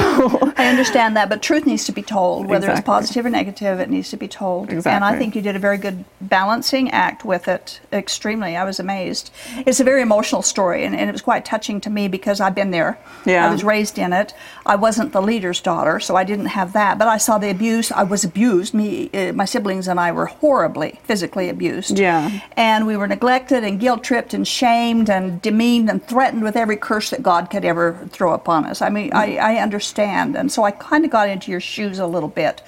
I 0.57 0.67
understand 0.69 1.17
that, 1.17 1.29
but 1.29 1.43
truth 1.43 1.67
needs 1.67 1.85
to 1.87 1.93
be 1.93 2.03
told. 2.03 2.47
Whether 2.47 2.71
it's 2.71 2.81
positive 2.81 3.27
or 3.27 3.31
negative, 3.31 3.79
it 3.81 3.91
needs 3.91 4.11
to 4.11 4.17
be 4.17 4.29
told. 4.29 4.73
exactly. 4.73 4.95
And 4.95 5.05
I 5.05 5.19
think 5.19 5.37
you 5.37 5.43
did 5.43 5.57
a 5.57 5.59
very 5.59 5.79
good 5.79 6.05
balancing 6.21 6.91
act 6.91 7.25
with 7.25 7.47
it. 7.47 7.81
Extremely, 7.93 8.57
I 8.57 8.65
was 8.65 8.81
amazed. 8.81 9.31
It's 9.67 9.81
a 9.81 9.85
very 9.85 10.03
emotional 10.03 10.43
story, 10.43 10.85
and, 10.85 10.97
and 10.97 11.09
it 11.09 11.13
was 11.13 11.23
quite 11.23 11.45
touching 11.45 11.81
to 11.83 11.91
me 11.91 12.09
because 12.09 12.41
I've 12.41 12.55
been 12.55 12.71
there. 12.71 12.99
Yeah. 13.27 13.47
I 13.47 13.53
was 13.53 13.63
raised 13.63 13.99
in 13.99 14.13
it. 14.13 14.35
I 14.65 14.77
wasn't 14.77 15.13
the 15.13 15.23
leader's 15.23 15.61
daughter, 15.61 16.01
so 16.01 16.17
I 16.17 16.25
didn't 16.25 16.47
have 16.47 16.73
that. 16.73 16.99
But 16.99 17.09
I 17.09 17.19
saw 17.19 17.39
the 17.39 17.51
abuse. 17.51 17.93
I 17.93 18.03
was 18.05 18.25
abused. 18.25 18.75
Me, 18.75 19.11
uh, 19.13 19.33
my 19.33 19.45
siblings, 19.45 19.87
and 19.87 20.01
I 20.01 20.13
were 20.13 20.27
horribly 20.27 21.01
physically 21.05 21.50
abused. 21.51 21.99
Yeah. 21.99 22.41
And 22.57 22.87
we 22.87 22.97
were 22.97 23.07
neglected 23.07 23.65
and 23.65 23.79
guilt 23.79 24.03
tripped 24.03 24.33
and 24.35 24.47
shamed 24.47 25.11
and 25.11 25.43
demeaned 25.43 25.91
and 25.91 26.05
threatened 26.05 26.43
with 26.43 26.57
every 26.57 26.77
curse 26.77 27.11
that 27.11 27.23
God 27.23 27.51
could 27.51 27.65
ever 27.65 28.09
throw 28.11 28.33
upon 28.33 28.65
us. 28.65 28.81
I 28.81 28.89
mean, 28.89 29.13
I, 29.13 29.37
I 29.37 29.57
understand. 29.57 30.37
And 30.37 30.51
so 30.51 30.63
I 30.63 30.71
kind 30.71 31.05
of 31.05 31.11
got 31.11 31.29
into 31.29 31.51
your 31.51 31.61
shoes 31.61 31.99
a 31.99 32.07
little 32.07 32.29
bit. 32.29 32.63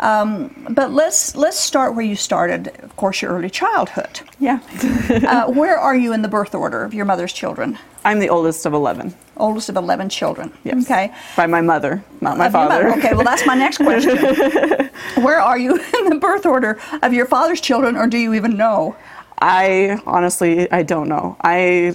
Um, 0.00 0.66
but 0.70 0.90
let's 0.92 1.36
let's 1.36 1.58
start 1.60 1.94
where 1.94 2.04
you 2.04 2.16
started. 2.16 2.68
Of 2.82 2.96
course, 2.96 3.20
your 3.22 3.32
early 3.32 3.50
childhood. 3.50 4.20
yeah. 4.38 4.60
Uh, 5.30 5.50
where 5.50 5.76
are 5.78 5.94
you 5.96 6.12
in 6.12 6.22
the 6.22 6.28
birth 6.28 6.54
order 6.54 6.82
of 6.84 6.94
your 6.94 7.04
mother's 7.04 7.32
children? 7.32 7.78
I'm 8.04 8.18
the 8.20 8.28
oldest 8.30 8.64
of 8.66 8.72
11. 8.72 9.14
Oldest 9.36 9.68
of 9.68 9.76
eleven 9.76 10.08
children. 10.08 10.52
Yes. 10.64 10.84
Okay. 10.84 11.12
By 11.36 11.46
my 11.46 11.60
mother, 11.60 12.02
not 12.20 12.36
my 12.38 12.46
Of 12.46 12.52
father. 12.52 12.90
Okay. 12.98 13.12
Well, 13.14 13.24
that's 13.24 13.44
my 13.46 13.54
next 13.54 13.78
question. 13.88 14.16
where 15.24 15.40
are 15.40 15.58
you 15.58 15.76
in 15.98 16.04
the 16.10 16.16
birth 16.20 16.46
order 16.46 16.78
of 17.02 17.12
your 17.12 17.26
father's 17.26 17.60
children, 17.60 17.96
or 17.96 18.06
do 18.06 18.18
you 18.18 18.34
even 18.34 18.56
know? 18.56 18.96
I 19.38 20.00
honestly, 20.06 20.70
I 20.70 20.82
don't 20.82 21.08
know. 21.08 21.36
I 21.42 21.94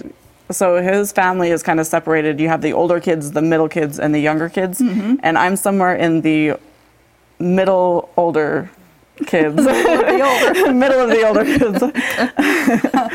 so 0.50 0.80
his 0.80 1.10
family 1.12 1.50
is 1.50 1.62
kind 1.62 1.80
of 1.80 1.86
separated. 1.86 2.38
You 2.40 2.48
have 2.48 2.62
the 2.62 2.72
older 2.72 3.00
kids, 3.00 3.32
the 3.32 3.42
middle 3.42 3.68
kids, 3.68 3.98
and 3.98 4.14
the 4.14 4.20
younger 4.20 4.48
kids, 4.48 4.80
Mm-hmm. 4.80 5.16
and 5.22 5.36
I'm 5.38 5.56
somewhere 5.56 5.94
in 5.96 6.20
the 6.22 6.54
middle 7.38 8.10
older 8.16 8.70
kids. 9.26 9.58
Older. 9.66 10.72
middle 10.72 11.00
of 11.00 11.10
the 11.10 11.26
older 11.26 11.44
kids. 11.44 11.82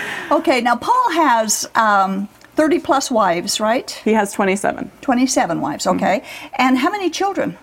Okay, 0.32 0.62
now 0.62 0.78
Paul 0.78 1.12
has 1.12 1.70
um, 1.76 2.28
30 2.56 2.80
plus 2.80 3.12
wives, 3.12 3.60
right? 3.60 3.92
He 4.06 4.14
has 4.14 4.32
27. 4.32 4.90
27 5.02 5.60
wives, 5.60 5.86
okay. 5.86 6.24
And 6.58 6.78
how 6.78 6.90
many 6.90 7.10
children? 7.10 7.58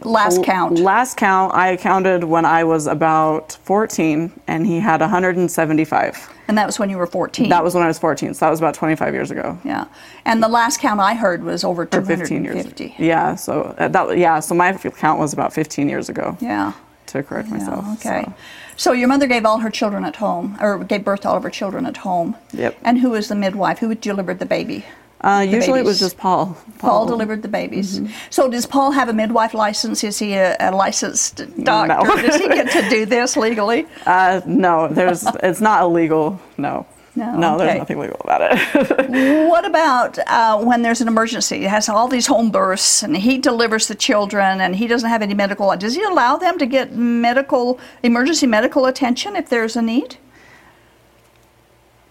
Last 0.00 0.42
count. 0.44 0.78
Last 0.78 1.16
count, 1.16 1.54
I 1.54 1.76
counted 1.76 2.24
when 2.24 2.44
I 2.44 2.64
was 2.64 2.86
about 2.86 3.52
14, 3.64 4.32
and 4.46 4.66
he 4.66 4.80
had 4.80 5.00
175. 5.00 6.32
And 6.48 6.56
that 6.56 6.66
was 6.66 6.78
when 6.78 6.90
you 6.90 6.96
were 6.96 7.06
14. 7.06 7.48
That 7.48 7.64
was 7.64 7.74
when 7.74 7.82
I 7.82 7.88
was 7.88 7.98
14, 7.98 8.34
so 8.34 8.46
that 8.46 8.50
was 8.50 8.60
about 8.60 8.74
25 8.74 9.14
years 9.14 9.30
ago. 9.30 9.58
yeah. 9.64 9.86
And 10.24 10.42
the 10.42 10.48
last 10.48 10.80
count 10.80 11.00
I 11.00 11.14
heard 11.14 11.42
was 11.42 11.64
over 11.64 11.82
Or 11.82 12.02
15 12.02 12.44
years. 12.44 12.64
250. 12.64 12.94
Yeah, 12.98 13.34
so 13.34 13.74
uh, 13.78 13.88
that 13.88 14.16
yeah, 14.18 14.40
so 14.40 14.54
my 14.54 14.72
count 14.72 15.18
was 15.18 15.32
about 15.32 15.52
15 15.52 15.88
years 15.88 16.08
ago. 16.08 16.36
Yeah. 16.40 16.72
to 17.06 17.22
correct 17.22 17.48
myself. 17.48 17.84
Yeah, 17.86 17.94
okay. 17.94 18.24
so. 18.24 18.34
So. 18.76 18.92
your 18.92 19.08
mother 19.08 19.26
gave 19.26 19.44
all 19.44 19.58
her 19.58 19.70
children 19.70 20.04
at 20.04 20.16
home, 20.16 20.56
or 20.60 20.78
gave 20.84 21.04
birth 21.04 21.20
to 21.20 21.28
all 21.28 21.36
of 21.36 21.42
her 21.42 21.50
children 21.50 21.86
at 21.86 21.98
home. 21.98 22.36
Yep. 22.52 22.78
And 22.82 22.98
who 22.98 23.10
was 23.10 23.28
the 23.28 23.34
midwife? 23.34 23.78
Who 23.78 23.94
delivered 23.94 24.38
the 24.38 24.46
baby? 24.46 24.84
Uh, 25.20 25.46
usually 25.48 25.80
it 25.80 25.84
was 25.84 25.98
just 25.98 26.18
Paul. 26.18 26.56
Paul 26.78 27.06
delivered 27.06 27.42
the 27.42 27.48
babies. 27.48 28.00
So 28.30 28.50
does 28.50 28.66
Paul 28.66 28.92
have 28.92 29.08
a 29.08 29.12
midwife 29.12 29.54
license? 29.54 30.04
Is 30.04 30.18
he 30.18 30.34
a, 30.34 30.56
a 30.60 30.70
licensed 30.70 31.36
doctor? 31.64 32.06
No. 32.06 32.16
does 32.16 32.36
he 32.36 32.48
get 32.48 32.70
to 32.70 32.88
do 32.88 33.06
this 33.06 33.36
legally? 33.36 33.86
Uh, 34.06 34.40
no, 34.46 34.86
there's. 34.88 35.26
it's 35.42 35.60
not 35.60 35.82
illegal. 35.82 36.40
No. 36.56 36.86
No, 37.16 37.54
okay. 37.54 37.64
there's 37.64 37.78
nothing 37.78 37.98
legal 37.98 38.20
about 38.20 38.40
it. 38.42 39.48
What 39.48 39.64
about 39.64 40.18
uh, 40.26 40.62
when 40.62 40.82
there's 40.82 41.00
an 41.00 41.08
emergency? 41.08 41.60
He 41.60 41.64
has 41.64 41.88
all 41.88 42.08
these 42.08 42.26
home 42.26 42.50
births, 42.50 43.02
and 43.02 43.16
he 43.16 43.38
delivers 43.38 43.88
the 43.88 43.94
children, 43.94 44.60
and 44.60 44.76
he 44.76 44.86
doesn't 44.86 45.08
have 45.08 45.22
any 45.22 45.34
medical. 45.34 45.74
Does 45.76 45.94
he 45.94 46.02
allow 46.02 46.36
them 46.36 46.58
to 46.58 46.66
get 46.66 46.94
medical 46.94 47.80
emergency 48.02 48.46
medical 48.46 48.86
attention 48.86 49.34
if 49.34 49.48
there's 49.48 49.76
a 49.76 49.82
need? 49.82 50.16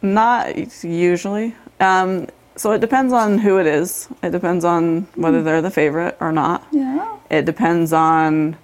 Not 0.02 0.84
usually. 0.84 1.56
Um, 1.80 2.28
so 2.56 2.72
it 2.72 2.80
depends 2.80 3.14
on 3.14 3.38
who 3.38 3.58
it 3.58 3.68
is. 3.68 4.08
It 4.24 4.32
depends 4.32 4.64
on 4.64 5.08
whether 5.16 5.44
they're 5.44 5.62
the 5.62 5.72
favorite 5.72 6.18
or 6.20 6.32
not. 6.32 6.66
Yeah. 6.72 7.18
It 7.30 7.46
depends 7.46 7.94
on. 7.94 8.58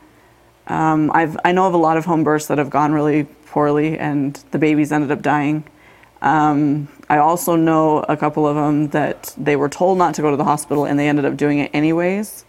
Um, 0.67 1.11
I've 1.13 1.37
I 1.43 1.51
know 1.51 1.67
of 1.67 1.73
a 1.73 1.77
lot 1.77 1.97
of 1.97 2.05
home 2.05 2.23
births 2.23 2.47
that 2.47 2.57
have 2.57 2.69
gone 2.69 2.93
really 2.93 3.25
poorly, 3.47 3.97
and 3.97 4.35
the 4.51 4.59
babies 4.59 4.91
ended 4.91 5.11
up 5.11 5.21
dying. 5.21 5.63
Um, 6.21 6.87
I 7.09 7.17
also 7.17 7.55
know 7.55 7.99
a 8.07 8.15
couple 8.15 8.47
of 8.47 8.55
them 8.55 8.89
that 8.89 9.33
they 9.37 9.55
were 9.55 9.67
told 9.69 9.97
not 9.97 10.13
to 10.15 10.21
go 10.21 10.31
to 10.31 10.37
the 10.37 10.43
hospital, 10.43 10.85
and 10.85 10.97
they 10.99 11.09
ended 11.09 11.25
up 11.25 11.35
doing 11.35 11.59
it 11.59 11.71
anyways. 11.73 12.45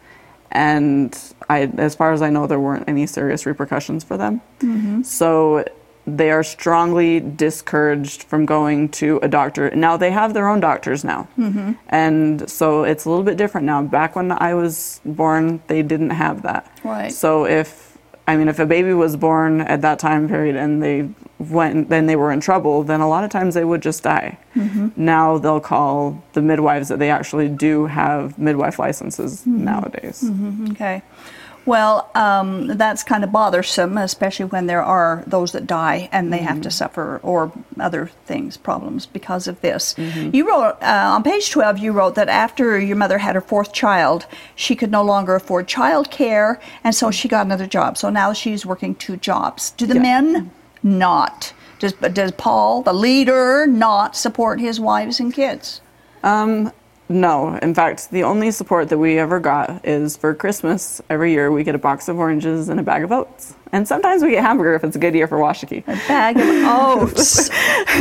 And 0.51 1.19
I, 1.49 1.63
as 1.79 1.95
far 1.95 2.13
as 2.13 2.21
I 2.21 2.29
know, 2.29 2.47
there 2.47 2.61
weren't 2.61 2.87
any 2.87 3.07
serious 3.07 3.47
repercussions 3.47 4.05
for 4.05 4.19
them. 4.19 4.43
So 5.03 5.65
they 6.07 6.31
are 6.31 6.43
strongly 6.43 7.21
discouraged 7.21 8.25
from 8.25 8.45
going 8.45 8.89
to 8.89 9.21
a 9.23 9.29
doctor. 9.29 9.71
Now 9.71 9.97
they 9.97 10.11
have 10.11 10.35
their 10.35 10.49
own 10.49 10.61
doctors 10.61 11.05
now, 11.05 11.29
mm-hmm. 11.39 11.73
and 11.89 12.51
so 12.51 12.85
it's 12.85 13.05
a 13.05 13.11
little 13.11 13.25
bit 13.25 13.37
different 13.37 13.67
now. 13.67 13.83
Back 13.83 14.17
when 14.17 14.33
I 14.33 14.55
was 14.55 15.01
born, 15.05 15.63
they 15.69 15.83
didn't 15.83 16.11
have 16.11 16.43
that. 16.43 16.71
Right. 16.85 17.13
So 17.13 17.47
if 17.47 17.93
I 18.27 18.37
mean, 18.37 18.49
if 18.49 18.59
a 18.59 18.67
baby 18.67 18.93
was 18.93 19.17
born 19.17 19.63
at 19.63 19.83
that 19.83 19.99
time 19.99 20.29
period 20.29 20.55
and 20.55 20.83
they 20.83 21.09
went, 21.39 21.89
then 21.89 22.07
they 22.07 22.15
were 22.15 22.31
in 22.31 22.41
trouble, 22.41 22.85
then 22.85 23.01
a 23.01 23.09
lot 23.09 23.25
of 23.25 23.31
times 23.31 23.55
they 23.55 23.65
would 23.65 23.83
just 23.83 24.05
die. 24.05 24.39
Mm-hmm. 24.55 24.91
Now 24.97 25.39
they'll 25.39 25.61
call 25.61 26.23
the 26.33 26.41
midwives 26.41 26.89
that 26.89 27.01
they 27.01 27.11
actually 27.11 27.49
do 27.49 27.87
have 27.87 28.39
midwife 28.39 28.79
licenses 28.79 29.41
mm-hmm. 29.41 29.65
nowadays. 29.65 30.25
Okay. 30.71 31.03
Well, 31.65 32.11
um, 32.17 32.67
that's 32.77 33.05
kind 33.05 33.23
of 33.23 33.31
bothersome, 33.31 33.97
especially 33.97 34.47
when 34.47 34.67
there 34.67 34.83
are 34.83 35.23
those 35.27 35.53
that 35.53 35.67
die 35.67 36.09
and 36.11 36.33
they 36.33 36.39
have 36.39 36.61
to 36.63 36.71
suffer 36.73 37.21
or 37.23 37.53
other 37.79 38.11
things, 38.27 38.57
problems 38.57 39.07
because 39.07 39.47
of 39.47 39.61
this. 39.61 39.95
You 39.97 40.49
wrote 40.49 40.77
uh, 40.83 41.13
on 41.15 41.23
page 41.23 41.51
12, 41.51 41.79
you 41.79 41.93
wrote 41.93 42.17
that 42.17 42.29
after 42.29 42.79
your 42.81 42.97
mother 42.97 43.19
had 43.19 43.37
her 43.37 43.41
fourth 43.41 43.73
child, 43.73 44.27
she 44.57 44.75
could 44.75 44.91
no 44.91 45.03
longer 45.05 45.37
afford 45.37 45.69
child 45.69 46.11
care, 46.11 46.61
and 46.83 46.95
so 46.95 47.11
she 47.13 47.29
got 47.29 47.47
another 47.47 47.67
job. 47.67 47.97
So 47.97 48.11
now 48.11 48.33
she's 48.33 48.67
working 48.67 48.97
two 48.97 49.17
jobs. 49.17 49.71
Do 49.71 49.87
the 49.87 49.95
Yeah. 49.95 50.03
men 50.03 50.51
not? 50.83 51.53
Does, 51.79 51.93
does 51.93 52.33
Paul, 52.33 52.83
the 52.83 52.93
leader, 52.93 53.67
not 53.69 54.17
support 54.17 54.59
his 54.61 54.81
wives 54.81 55.21
and 55.21 55.33
kids? 55.33 55.81
Um, 56.25 56.73
no, 57.13 57.57
in 57.57 57.75
fact, 57.75 58.11
the 58.11 58.23
only 58.25 58.51
support 58.51 58.89
that 58.89 58.99
we 58.99 59.19
ever 59.19 59.39
got 59.39 59.85
is 59.85 60.17
for 60.17 60.35
Christmas. 60.35 61.01
Every 61.11 61.33
year 61.33 61.51
we 61.51 61.65
get 61.65 61.75
a 61.75 61.79
box 61.79 62.09
of 62.09 62.19
oranges 62.19 62.69
and 62.69 62.81
a 62.81 62.83
bag 62.83 63.05
of 63.05 63.13
oats. 63.13 63.55
And 63.73 63.87
sometimes 63.87 64.23
we 64.23 64.31
get 64.33 64.43
hamburger 64.43 64.75
if 64.75 64.85
it's 64.85 64.97
a 64.97 64.99
good 64.99 65.15
year 65.15 65.27
for 65.27 65.39
Washakie. 65.39 65.83
A 65.87 66.09
bag 66.09 66.37
of 66.37 66.45
oats. 67.13 67.49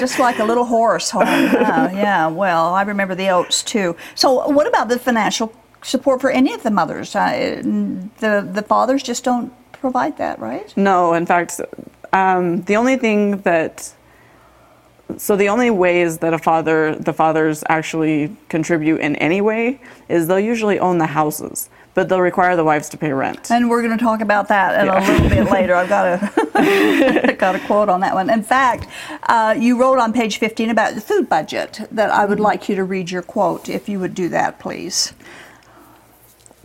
Just 0.00 0.18
like 0.18 0.38
a 0.38 0.44
little 0.44 0.64
horse 0.64 1.10
home. 1.10 1.26
Yeah, 1.26 1.92
yeah, 1.92 2.26
well, 2.28 2.74
I 2.74 2.82
remember 2.82 3.14
the 3.14 3.28
oats 3.30 3.62
too. 3.62 3.96
So, 4.14 4.48
what 4.48 4.66
about 4.66 4.88
the 4.88 4.98
financial 4.98 5.52
support 5.82 6.20
for 6.20 6.30
any 6.30 6.52
of 6.52 6.62
the 6.62 6.70
mothers? 6.70 7.14
Uh, 7.14 7.60
the, 8.20 8.48
the 8.52 8.62
fathers 8.62 9.02
just 9.02 9.24
don't 9.24 9.52
provide 9.72 10.18
that, 10.18 10.38
right? 10.38 10.76
No, 10.76 11.14
in 11.14 11.26
fact, 11.26 11.60
um, 12.12 12.62
the 12.62 12.76
only 12.76 12.96
thing 12.96 13.38
that 13.38 13.92
so 15.18 15.36
the 15.36 15.48
only 15.48 15.70
ways 15.70 16.18
that 16.18 16.34
a 16.34 16.38
father 16.38 16.94
the 16.96 17.12
fathers 17.12 17.62
actually 17.68 18.36
contribute 18.48 19.00
in 19.00 19.16
any 19.16 19.40
way 19.40 19.80
is 20.08 20.26
they'll 20.26 20.40
usually 20.40 20.78
own 20.78 20.98
the 20.98 21.06
houses, 21.06 21.68
but 21.94 22.08
they'll 22.08 22.20
require 22.20 22.56
the 22.56 22.64
wives 22.64 22.88
to 22.90 22.96
pay 22.96 23.12
rent. 23.12 23.50
And 23.50 23.70
we're 23.70 23.82
going 23.82 23.96
to 23.96 24.02
talk 24.04 24.20
about 24.20 24.48
that 24.48 24.80
in 24.80 24.86
Yeah. 24.86 24.98
a 24.98 25.00
little 25.12 25.28
bit 25.28 25.50
later. 25.50 25.74
I've 25.74 25.88
got 25.88 26.06
a 26.06 27.32
got 27.38 27.54
a 27.54 27.60
quote 27.60 27.88
on 27.88 28.00
that 28.00 28.14
one. 28.14 28.28
In 28.30 28.42
fact, 28.42 28.88
uh, 29.24 29.54
you 29.56 29.80
wrote 29.80 29.98
on 29.98 30.12
page 30.12 30.38
15 30.38 30.70
about 30.70 30.94
the 30.94 31.00
food 31.00 31.28
budget 31.28 31.80
that 31.92 32.10
I 32.10 32.24
would 32.24 32.40
like 32.40 32.68
you 32.68 32.74
to 32.76 32.84
read 32.84 33.10
your 33.10 33.22
quote 33.22 33.68
if 33.68 33.88
you 33.88 34.00
would 34.00 34.14
do 34.14 34.28
that, 34.30 34.58
please. 34.58 35.12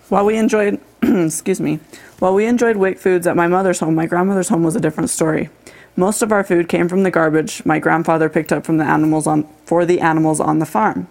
While 0.10 0.26
we 0.26 0.36
enjoyed, 0.38 0.80
excuse 1.02 1.62
me, 1.62 1.80
while 2.20 2.34
we 2.34 2.46
enjoyed 2.46 2.76
Wick 2.76 3.00
foods 3.00 3.28
at 3.28 3.36
my 3.36 3.48
mother's 3.48 3.80
home, 3.80 3.96
my 3.96 4.06
grandmother's 4.08 4.50
home 4.50 4.64
was 4.64 4.76
a 4.76 4.80
different 4.82 5.10
story. 5.10 5.50
Most 5.96 6.22
of 6.22 6.32
our 6.32 6.44
food 6.44 6.70
came 6.70 6.88
from 6.88 7.04
the 7.04 7.12
garbage 7.12 7.66
my 7.66 7.78
grandfather 7.78 8.30
picked 8.30 8.54
up 8.54 8.66
from 8.66 8.78
the 8.78 8.86
animals 8.86 9.28
on 9.28 9.48
for 9.66 9.86
the 9.86 10.00
animals 10.00 10.40
on 10.40 10.60
the 10.60 10.66
farm. 10.66 11.08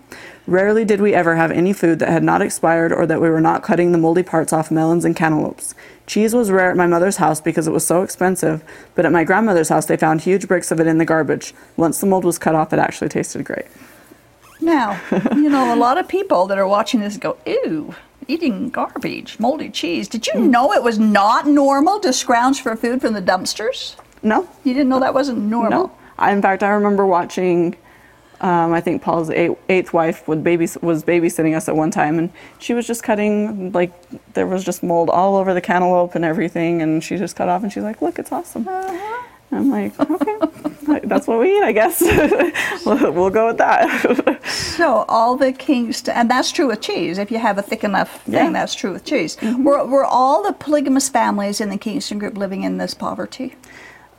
Rarely 0.47 0.85
did 0.85 1.01
we 1.01 1.15
ever 1.15 1.37
have 1.37 1.51
any 1.51 1.73
food 1.73 1.99
that 1.99 2.09
had 2.09 2.25
not 2.25 2.41
expired 2.41 2.93
or 2.93 3.07
that 3.07 3.21
we 3.21 3.29
were 3.29 3.43
not 3.43 3.63
cutting 3.63 3.93
the 3.93 3.99
moldy 3.99 4.23
parts 4.23 4.53
off 4.53 4.71
melons 4.71 5.05
and 5.05 5.15
cantaloupes. 5.15 5.75
Cheese 6.07 6.35
was 6.35 6.51
rare 6.51 6.71
at 6.71 6.77
my 6.77 6.87
mother's 6.87 7.19
house 7.19 7.41
because 7.41 7.69
it 7.69 7.73
was 7.73 7.87
so 7.87 8.03
expensive, 8.03 8.65
but 8.95 9.05
at 9.05 9.13
my 9.13 9.23
grandmother's 9.23 9.69
house 9.69 9.87
they 9.87 9.99
found 9.99 10.23
huge 10.23 10.49
bricks 10.49 10.71
of 10.71 10.81
it 10.81 10.87
in 10.87 10.99
the 10.99 11.05
garbage. 11.05 11.55
Once 11.77 12.01
the 12.01 12.07
mold 12.07 12.25
was 12.25 12.39
cut 12.39 12.55
off, 12.55 12.73
it 12.73 12.79
actually 12.79 13.11
tasted 13.11 13.45
great. 13.45 13.67
Now, 14.61 15.01
you 15.35 15.51
know, 15.51 15.75
a 15.75 15.77
lot 15.77 15.99
of 15.99 16.09
people 16.09 16.47
that 16.47 16.59
are 16.59 16.67
watching 16.67 17.01
this 17.01 17.19
go, 17.19 17.37
ew, 17.47 17.95
eating 18.29 18.71
garbage, 18.71 19.39
moldy 19.39 19.71
cheese. 19.71 20.09
Did 20.09 20.27
you 20.27 20.35
mm. 20.35 20.51
know 20.51 20.73
it 20.73 20.83
was 20.83 20.99
not 20.99 21.47
normal 21.47 22.01
to 22.01 22.13
scrounge 22.13 22.63
for 22.63 22.75
food 22.77 23.01
from 23.01 23.15
the 23.15 23.23
dumpsters? 23.23 23.97
No, 24.23 24.49
You 24.65 24.75
didn't 24.75 24.89
know 24.89 25.00
that 25.00 25.15
wasn't 25.15 25.39
normal? 25.39 25.71
No. 25.89 25.93
I, 26.19 26.33
in 26.33 26.43
fact, 26.43 26.62
I 26.62 26.69
remember 26.71 27.07
watching. 27.07 27.77
Um, 28.43 28.73
I 28.73 28.81
think 28.81 29.03
Paul's 29.03 29.29
eight, 29.29 29.53
eighth 29.69 29.93
wife 29.93 30.27
would 30.27 30.43
baby 30.43 30.67
was 30.81 31.05
babysitting 31.05 31.55
us 31.55 31.69
at 31.69 31.77
one 31.77 31.91
time, 31.91 32.19
and 32.19 32.31
she 32.59 32.73
was 32.73 32.87
just 32.87 33.03
cutting 33.03 33.71
like 33.73 33.93
there 34.33 34.47
was 34.47 34.65
just 34.65 34.83
mold 34.83 35.11
all 35.11 35.37
over 35.37 35.53
the 35.53 35.61
cantaloupe 35.61 36.15
and 36.15 36.25
everything, 36.25 36.81
and 36.81 37.05
she 37.05 37.17
just 37.19 37.37
cut 37.37 37.49
off, 37.50 37.62
and 37.62 37.71
she's 37.71 37.83
like, 37.83 38.00
"Look, 38.00 38.19
it's 38.19 38.33
awesome." 38.33 38.67
Uh-huh. 38.67 39.23
I'm 39.53 39.71
like, 39.71 39.93
"Okay, 40.00 41.00
that's 41.05 41.27
what 41.27 41.39
we 41.41 41.55
eat, 41.59 41.62
I 41.62 41.73
guess. 41.73 42.00
we'll, 42.87 43.12
we'll 43.12 43.31
go 43.31 43.49
with 43.49 43.59
that." 43.59 44.39
So 44.81 45.05
all 45.09 45.37
the 45.37 45.53
Kingston, 45.53 46.15
and 46.17 46.31
that's 46.31 46.50
true 46.50 46.69
with 46.69 46.81
cheese. 46.81 47.19
If 47.19 47.31
you 47.31 47.39
have 47.39 47.59
a 47.59 47.62
thick 47.62 47.85
enough 47.85 48.23
thing, 48.23 48.35
Yeah. 48.35 48.45
Mm-hmm. 48.45 48.53
that's 48.55 48.75
true 48.75 48.93
with 48.95 49.05
cheese. 49.05 49.37
Were, 49.43 49.85
were 49.85 50.05
all 50.07 50.43
the 50.43 50.55
polygamous 50.55 51.11
families 51.11 51.61
in 51.61 51.69
the 51.69 51.77
Kingston 51.77 52.19
group 52.19 52.39
living 52.39 52.62
in 52.62 52.79
this 52.79 52.95
poverty? 52.95 53.57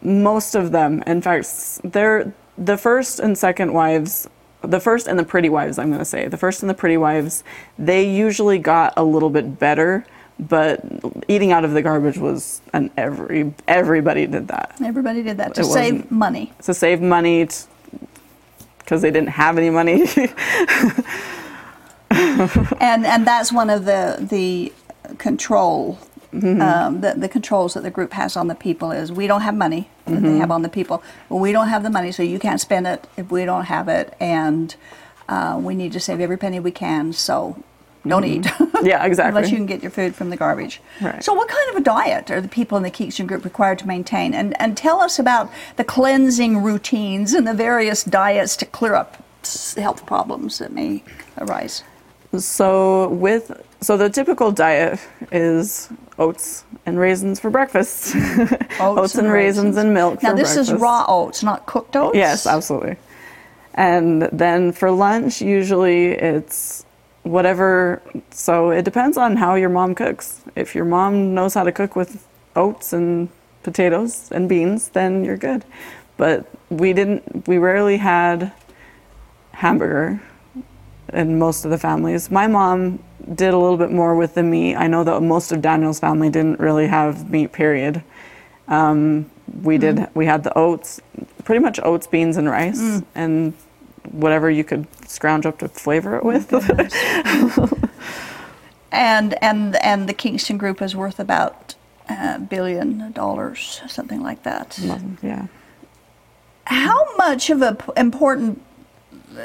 Most 0.04 0.56
of 0.56 0.72
them, 0.72 1.04
in 1.06 1.22
fact, 1.22 1.80
they're 1.84 2.34
the 2.58 2.78
first 2.78 3.20
and 3.20 3.38
second 3.38 3.74
wives. 3.74 4.28
The 4.64 4.80
first 4.80 5.08
and 5.08 5.18
the 5.18 5.24
pretty 5.24 5.50
wives, 5.50 5.80
I'm 5.80 5.88
going 5.88 6.00
to 6.00 6.06
say. 6.06 6.28
The 6.28 6.38
first 6.38 6.62
and 6.62 6.70
the 6.70 6.74
pretty 6.76 6.98
wives, 6.98 7.44
they 7.80 8.04
usually 8.08 8.60
got 8.60 8.94
a 8.96 9.04
little 9.04 9.30
bit 9.32 9.58
better, 9.58 10.06
but 10.40 10.84
eating 11.28 11.52
out 11.52 11.66
of 11.66 11.72
the 11.74 11.82
garbage 11.82 12.18
was 12.18 12.62
an 12.74 12.92
every 12.98 13.54
everybody 13.68 14.28
did 14.28 14.48
that 14.50 14.76
Everybody 14.84 15.24
did 15.24 15.38
that 15.38 15.56
to 15.56 15.62
It 15.62 15.66
save 15.66 16.12
money. 16.12 16.52
to 16.64 16.74
save 16.74 17.02
money 17.02 17.48
because 18.80 19.02
they 19.02 19.10
didn't 19.12 19.30
have 19.30 19.58
any 19.58 19.70
money. 19.72 20.06
and 22.12 23.06
and 23.06 23.26
that's 23.26 23.52
one 23.52 23.70
of 23.70 23.86
the 23.86 24.18
the 24.30 24.72
control 25.18 25.98
Mm-hmm. 26.34 26.62
um, 26.62 27.02
the, 27.02 27.14
the 27.18 27.28
controls 27.28 27.74
that 27.74 27.84
the 27.84 27.92
group 27.92 28.14
has 28.14 28.38
on 28.38 28.48
the 28.48 28.56
people 28.56 28.92
is 28.92 29.12
we 29.12 29.28
don't 29.28 29.42
have 29.42 29.54
money 29.54 29.90
that 30.06 30.12
Mm-hmm. 30.16 30.26
they 30.26 30.38
have 30.38 30.52
on 30.52 30.62
the 30.64 30.70
people 30.70 31.04
well, 31.30 31.40
we 31.40 31.52
don't 31.52 31.68
have 31.70 31.84
the 31.84 31.90
money 31.90 32.12
so 32.12 32.24
you 32.24 32.40
can't 32.40 32.60
spend 32.60 32.88
it 32.88 33.08
if 33.18 33.30
we 33.32 33.46
don't 33.46 33.66
have 33.66 33.88
it 33.88 34.14
and 34.20 34.76
uh, 35.30 35.58
we 35.62 35.76
need 35.76 35.92
to 35.94 36.00
save 36.00 36.20
every 36.20 36.38
penny 36.38 36.60
we 36.60 36.72
can 36.72 37.14
so 37.14 37.62
don't 38.08 38.24
Mm-hmm. 38.24 38.84
yeah, 38.86 39.06
exactly. 39.06 39.38
unless 39.38 39.52
you 39.52 39.58
can 39.58 39.68
get 39.68 39.84
your 39.84 39.92
food 39.92 40.16
from 40.16 40.32
the 40.32 40.36
garbage 40.38 40.82
Right. 41.02 41.24
so 41.24 41.34
what 41.36 41.48
kind 41.48 41.70
of 41.70 41.76
a 41.76 41.82
diet 41.84 42.32
are 42.32 42.42
the 42.42 42.48
people 42.48 42.76
in 42.78 42.84
the 42.84 42.90
Kingston 42.90 43.28
group 43.28 43.44
required 43.46 43.78
to 43.80 43.88
maintain 43.88 44.34
and, 44.34 44.60
and 44.60 44.76
tell 44.76 45.02
us 45.02 45.20
about 45.20 45.52
the 45.76 45.84
cleansing 45.84 46.64
routines 46.64 47.34
and 47.36 47.46
the 47.48 47.54
various 47.54 48.04
diets 48.04 48.58
to 48.58 48.66
clear 48.66 48.96
up 48.96 49.24
health 49.78 50.06
problems 50.08 50.58
that 50.58 50.72
may 50.72 51.04
arise 51.38 51.84
So 52.38 53.10
with 53.10 53.52
so 53.82 53.98
the 53.98 54.10
typical 54.10 54.52
diet 54.52 55.00
is 55.32 55.90
oats 56.18 56.64
and 56.86 56.98
raisins 56.98 57.40
for 57.40 57.50
breakfast. 57.50 58.16
Oats, 58.80 59.16
and, 59.16 59.32
raisins. 59.32 59.76
and 59.76 59.94
milk. 59.94 60.24
Now 60.24 60.34
this 60.34 60.56
is 60.56 60.72
raw 60.72 61.06
oats, 61.08 61.44
not 61.44 61.66
cooked 61.66 61.96
oats. 61.96 62.16
Yes, 62.16 62.46
absolutely. 62.46 62.98
And 63.74 64.24
then 64.32 64.72
for 64.72 64.92
lunch, 64.92 65.42
usually 65.42 66.12
it's 66.12 66.86
whatever. 67.24 68.02
So 68.30 68.70
it 68.70 68.84
depends 68.84 69.18
on 69.18 69.36
how 69.36 69.56
your 69.56 69.70
mom 69.70 69.96
cooks. 69.96 70.42
If 70.56 70.76
your 70.76 70.86
mom 70.86 71.34
knows 71.34 71.54
how 71.54 71.64
to 71.64 71.72
cook 71.72 71.96
with 71.96 72.28
oats 72.56 72.94
and 72.94 73.30
potatoes 73.64 74.32
and 74.32 74.48
beans, 74.48 74.90
then 74.90 75.26
you're 75.26 75.38
good. 75.38 75.66
But 76.18 76.46
we 76.70 76.94
didn't. 76.94 77.48
We 77.48 77.58
rarely 77.58 77.98
had 77.98 78.54
hamburger 79.54 80.22
in 81.14 81.38
most 81.40 81.66
of 81.66 81.72
the 81.72 81.78
families. 81.78 82.30
My 82.32 82.48
mom 82.48 83.00
did 83.36 83.54
a 83.54 83.58
little 83.58 83.78
bit 83.78 83.92
more 83.92 84.16
with 84.16 84.34
the 84.36 84.44
meat. 84.44 84.76
I 84.76 84.88
know 84.88 85.04
that 85.04 85.22
most 85.22 85.52
of 85.52 85.62
Daniel's 85.62 86.00
family 86.00 86.30
didn't 86.30 86.60
really 86.60 86.88
have 86.88 87.30
meat. 87.30 87.52
Period. 87.52 88.04
Um, 88.68 89.30
we 89.64 89.78
did. 89.78 89.98
Mm. 89.98 90.10
We 90.16 90.26
had 90.26 90.44
the 90.44 90.58
oats, 90.58 91.02
pretty 91.44 91.60
much 91.60 91.80
oats, 91.84 92.08
beans, 92.08 92.38
and 92.38 92.50
rice, 92.50 92.80
Mm. 92.82 93.04
and 93.16 93.54
whatever 94.12 94.50
you 94.50 94.64
could 94.64 94.88
scrounge 95.08 95.46
up 95.46 95.60
to 95.60 95.68
flavor 95.68 96.16
it 96.18 96.24
with. 96.24 96.52
And 98.94 99.42
and 99.42 99.78
and 99.78 100.10
the 100.10 100.14
Kingston 100.14 100.58
Group 100.58 100.82
is 100.82 100.96
worth 100.98 101.18
about 101.20 101.76
a 102.10 102.40
billion 102.40 103.12
dollars, 103.14 103.82
something 103.88 104.22
like 104.22 104.44
that. 104.44 104.78
yeah. 105.24 105.48
How 106.66 107.16
much 107.16 107.50
of 107.50 107.62
a 107.62 107.76
p- 107.76 107.92
important 107.96 108.62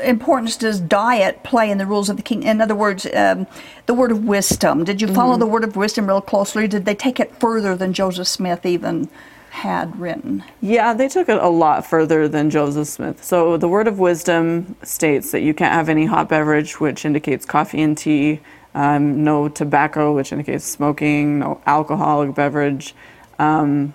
importance 0.03 0.57
does 0.57 0.81
diet 0.81 1.43
play 1.43 1.71
in 1.71 1.79
the 1.79 1.87
rules 1.87 2.09
of 2.09 2.17
the 2.17 2.23
king? 2.23 2.43
In 2.43 2.61
other 2.61 2.75
words, 2.75 3.07
um, 3.15 3.47
the 3.87 3.95
word 3.95 4.11
of 4.11 4.25
wisdom. 4.25 4.85
Did 4.85 5.01
you 5.01 5.09
follow 5.09 5.37
the 5.37 5.47
word 5.47 5.65
of 5.65 5.77
wisdom 5.77 6.07
real 6.07 6.21
closely? 6.21 6.67
Did 6.67 6.85
they 6.85 6.95
take 6.95 7.21
it 7.21 7.35
further 7.37 7.77
than 7.77 7.93
Joseph 7.93 8.29
Smith 8.29 8.67
even 8.67 9.09
had 9.51 9.99
written? 9.99 10.45
Yeah, 10.61 10.93
they 10.93 11.09
took 11.09 11.29
it 11.29 11.39
a 11.39 11.49
lot 11.49 11.87
further 11.87 12.29
than 12.29 12.51
Joseph 12.51 12.89
Smith. 12.89 13.25
So 13.25 13.57
the 13.57 13.69
word 13.69 13.89
of 13.89 13.99
wisdom 13.99 14.77
states 14.83 15.33
that 15.33 15.41
you 15.41 15.55
can't 15.55 15.73
have 15.73 15.89
any 15.89 16.07
hot 16.07 16.29
beverage, 16.29 16.79
which 16.79 17.05
indicates 17.05 17.47
coffee 17.47 17.81
and 17.81 17.97
tea, 17.97 18.41
um, 18.75 19.25
no 19.25 19.49
tobacco, 19.49 20.13
which 20.13 20.33
indicates 20.33 20.65
smoking, 20.65 21.39
no 21.39 21.61
alcoholic 21.67 22.35
beverage, 22.35 22.95
um, 23.39 23.95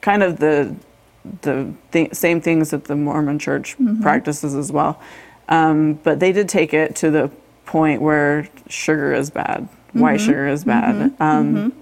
kind 0.00 0.22
of 0.22 0.38
the 0.38 0.74
the 1.42 1.72
th- 1.92 2.14
same 2.14 2.40
things 2.40 2.70
that 2.70 2.84
the 2.84 2.96
Mormon 2.96 3.38
Church 3.38 3.76
practices 4.00 4.54
as 4.54 4.72
well. 4.72 5.00
Um, 5.48 5.94
but 6.02 6.20
they 6.20 6.32
did 6.32 6.48
take 6.48 6.74
it 6.74 6.94
to 6.96 7.10
the 7.10 7.30
point 7.64 8.02
where 8.02 8.48
sugar 8.68 9.12
is 9.14 9.30
bad, 9.30 9.68
white 9.92 10.20
sugar 10.20 10.46
is 10.48 10.64
bad. 10.64 11.12
Um, 11.20 11.72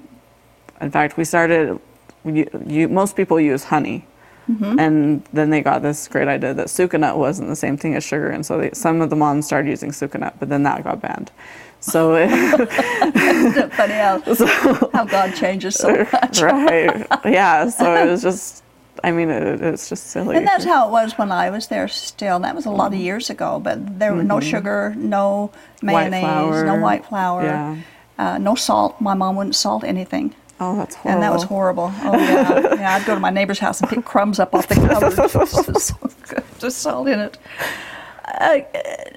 In 0.80 0.90
fact, 0.90 1.16
we 1.16 1.24
started. 1.24 1.78
You, 2.24 2.48
you, 2.66 2.88
most 2.88 3.14
people 3.16 3.38
use 3.40 3.64
honey, 3.64 4.04
and 4.78 5.22
then 5.32 5.50
they 5.50 5.60
got 5.62 5.82
this 5.82 6.08
great 6.08 6.28
idea 6.28 6.54
that 6.54 6.66
Sucanat 6.68 7.16
wasn't 7.16 7.48
the 7.48 7.56
same 7.56 7.76
thing 7.76 7.94
as 7.94 8.04
sugar, 8.04 8.30
and 8.30 8.44
so 8.44 8.58
they, 8.58 8.70
some 8.72 9.00
of 9.00 9.10
the 9.10 9.16
moms 9.16 9.46
started 9.46 9.68
using 9.68 9.90
Sucanat, 9.92 10.34
but 10.40 10.48
then 10.48 10.62
that 10.64 10.82
got 10.84 11.00
banned. 11.00 11.30
So, 11.80 12.14
it, 12.18 12.28
funny 13.74 13.94
how, 13.94 14.20
how 14.92 15.04
God 15.04 15.34
changes 15.36 15.76
so 15.76 15.88
much? 16.12 16.40
right, 16.40 17.06
yeah. 17.24 17.68
So 17.68 17.94
it 17.94 18.06
was 18.10 18.22
just. 18.22 18.62
I 19.04 19.12
mean, 19.12 19.30
it, 19.30 19.60
it's 19.60 19.88
just 19.88 20.08
silly. 20.08 20.36
And 20.36 20.46
that's 20.46 20.64
how 20.64 20.88
it 20.88 20.90
was 20.90 21.16
when 21.18 21.30
I 21.32 21.50
was 21.50 21.68
there 21.68 21.88
still. 21.88 22.40
That 22.40 22.54
was 22.54 22.66
a 22.66 22.70
lot 22.70 22.92
of 22.92 22.98
years 22.98 23.30
ago, 23.30 23.60
but 23.62 23.98
there 23.98 24.14
were 24.14 24.22
no 24.24 24.40
sugar, 24.40 24.94
no 24.96 25.50
Mm-hmm. 25.82 25.90
White 25.90 26.10
mayonnaise, 26.10 26.22
flour. 26.24 26.64
no 26.66 26.74
white 26.76 27.04
flour, 27.06 27.42
Yeah. 27.44 27.76
uh, 28.18 28.38
no 28.38 28.54
salt. 28.54 28.98
My 29.00 29.12
mom 29.14 29.36
wouldn't 29.36 29.54
salt 29.56 29.84
anything. 29.84 30.34
oh, 30.58 30.74
that's 30.76 30.94
horrible. 30.94 31.12
And 31.14 31.22
that 31.22 31.32
was 31.34 31.42
horrible. 31.44 31.92
Oh 32.02 32.16
yeah, 32.16 32.74
yeah. 32.80 32.94
I'd 32.96 33.04
go 33.06 33.14
to 33.14 33.20
my 33.20 33.28
neighbor's 33.30 33.58
house 33.58 33.80
and 33.82 33.90
pick 33.90 34.04
crumbs 34.06 34.38
up 34.40 34.54
off 34.54 34.66
the 34.68 34.74
cupboard. 34.76 35.14
Just 35.74 35.88
so 35.88 36.10
good, 36.28 36.44
just 36.58 36.78
salt 36.78 37.08
in 37.08 37.20
it. 37.20 37.36
Uh, 38.24 38.58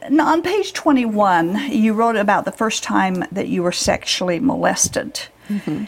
now 0.09 0.27
on 0.27 0.41
page 0.41 0.73
21, 0.73 1.71
you 1.71 1.93
wrote 1.93 2.15
about 2.17 2.45
the 2.45 2.51
first 2.51 2.83
time 2.83 3.23
that 3.31 3.47
you 3.47 3.63
were 3.63 3.71
sexually 3.71 4.39
molested. 4.39 5.21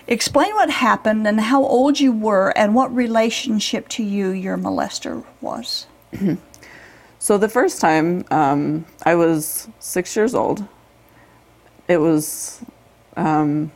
Explain 0.07 0.53
what 0.55 0.69
happened 0.69 1.27
and 1.27 1.39
how 1.39 1.63
old 1.63 1.99
you 1.99 2.11
were 2.11 2.49
and 2.57 2.73
what 2.73 2.93
relationship 2.95 3.87
to 3.89 4.03
you 4.03 4.29
your 4.29 4.57
molester 4.57 5.23
was. 5.41 5.87
So 7.21 7.37
the 7.37 7.47
first 7.47 7.79
time 7.79 8.25
um, 8.31 8.83
I 9.05 9.13
was 9.13 9.69
six 9.77 10.15
years 10.15 10.33
old. 10.33 10.67
It 11.87 11.97
was, 11.97 12.65
um, 13.15 13.71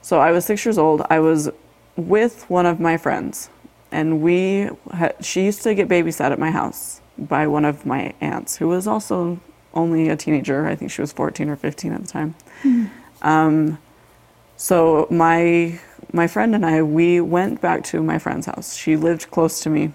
so 0.00 0.20
I 0.20 0.30
was 0.30 0.44
six 0.44 0.64
years 0.64 0.78
old. 0.78 1.04
I 1.10 1.18
was 1.18 1.50
with 1.96 2.48
one 2.48 2.66
of 2.66 2.78
my 2.78 2.98
friends, 2.98 3.50
and 3.90 4.22
we 4.22 4.70
had, 4.92 5.16
she 5.24 5.44
used 5.44 5.62
to 5.62 5.74
get 5.74 5.88
babysat 5.88 6.30
at 6.30 6.38
my 6.38 6.52
house 6.52 7.00
by 7.18 7.48
one 7.48 7.64
of 7.64 7.84
my 7.84 8.14
aunts, 8.20 8.58
who 8.58 8.68
was 8.68 8.86
also 8.86 9.40
only 9.74 10.08
a 10.08 10.14
teenager. 10.16 10.68
I 10.68 10.76
think 10.76 10.92
she 10.92 11.00
was 11.00 11.12
14 11.12 11.48
or 11.48 11.56
15 11.56 11.92
at 11.94 12.02
the 12.02 12.06
time. 12.06 12.36
Um, 13.22 13.78
so 14.56 15.06
my 15.10 15.78
my 16.12 16.26
friend 16.26 16.54
and 16.54 16.64
I 16.64 16.82
we 16.82 17.20
went 17.20 17.60
back 17.60 17.82
to 17.84 18.02
my 18.02 18.18
friend's 18.18 18.46
house. 18.46 18.76
She 18.76 18.96
lived 18.96 19.30
close 19.30 19.60
to 19.62 19.70
me, 19.70 19.92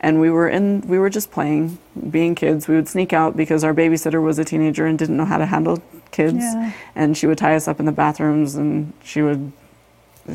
and 0.00 0.20
we 0.20 0.30
were 0.30 0.48
in 0.48 0.82
we 0.82 0.98
were 0.98 1.10
just 1.10 1.30
playing, 1.30 1.78
being 2.10 2.34
kids. 2.34 2.68
We 2.68 2.76
would 2.76 2.88
sneak 2.88 3.12
out 3.12 3.36
because 3.36 3.64
our 3.64 3.74
babysitter 3.74 4.22
was 4.22 4.38
a 4.38 4.44
teenager 4.44 4.86
and 4.86 4.98
didn't 4.98 5.16
know 5.16 5.24
how 5.24 5.38
to 5.38 5.46
handle 5.46 5.82
kids, 6.12 6.38
Yeah. 6.38 6.72
and 6.94 7.16
she 7.16 7.26
would 7.26 7.38
tie 7.38 7.56
us 7.56 7.66
up 7.68 7.80
in 7.80 7.86
the 7.86 7.92
bathrooms 7.92 8.54
and 8.54 8.92
she 9.02 9.22
would. 9.22 9.52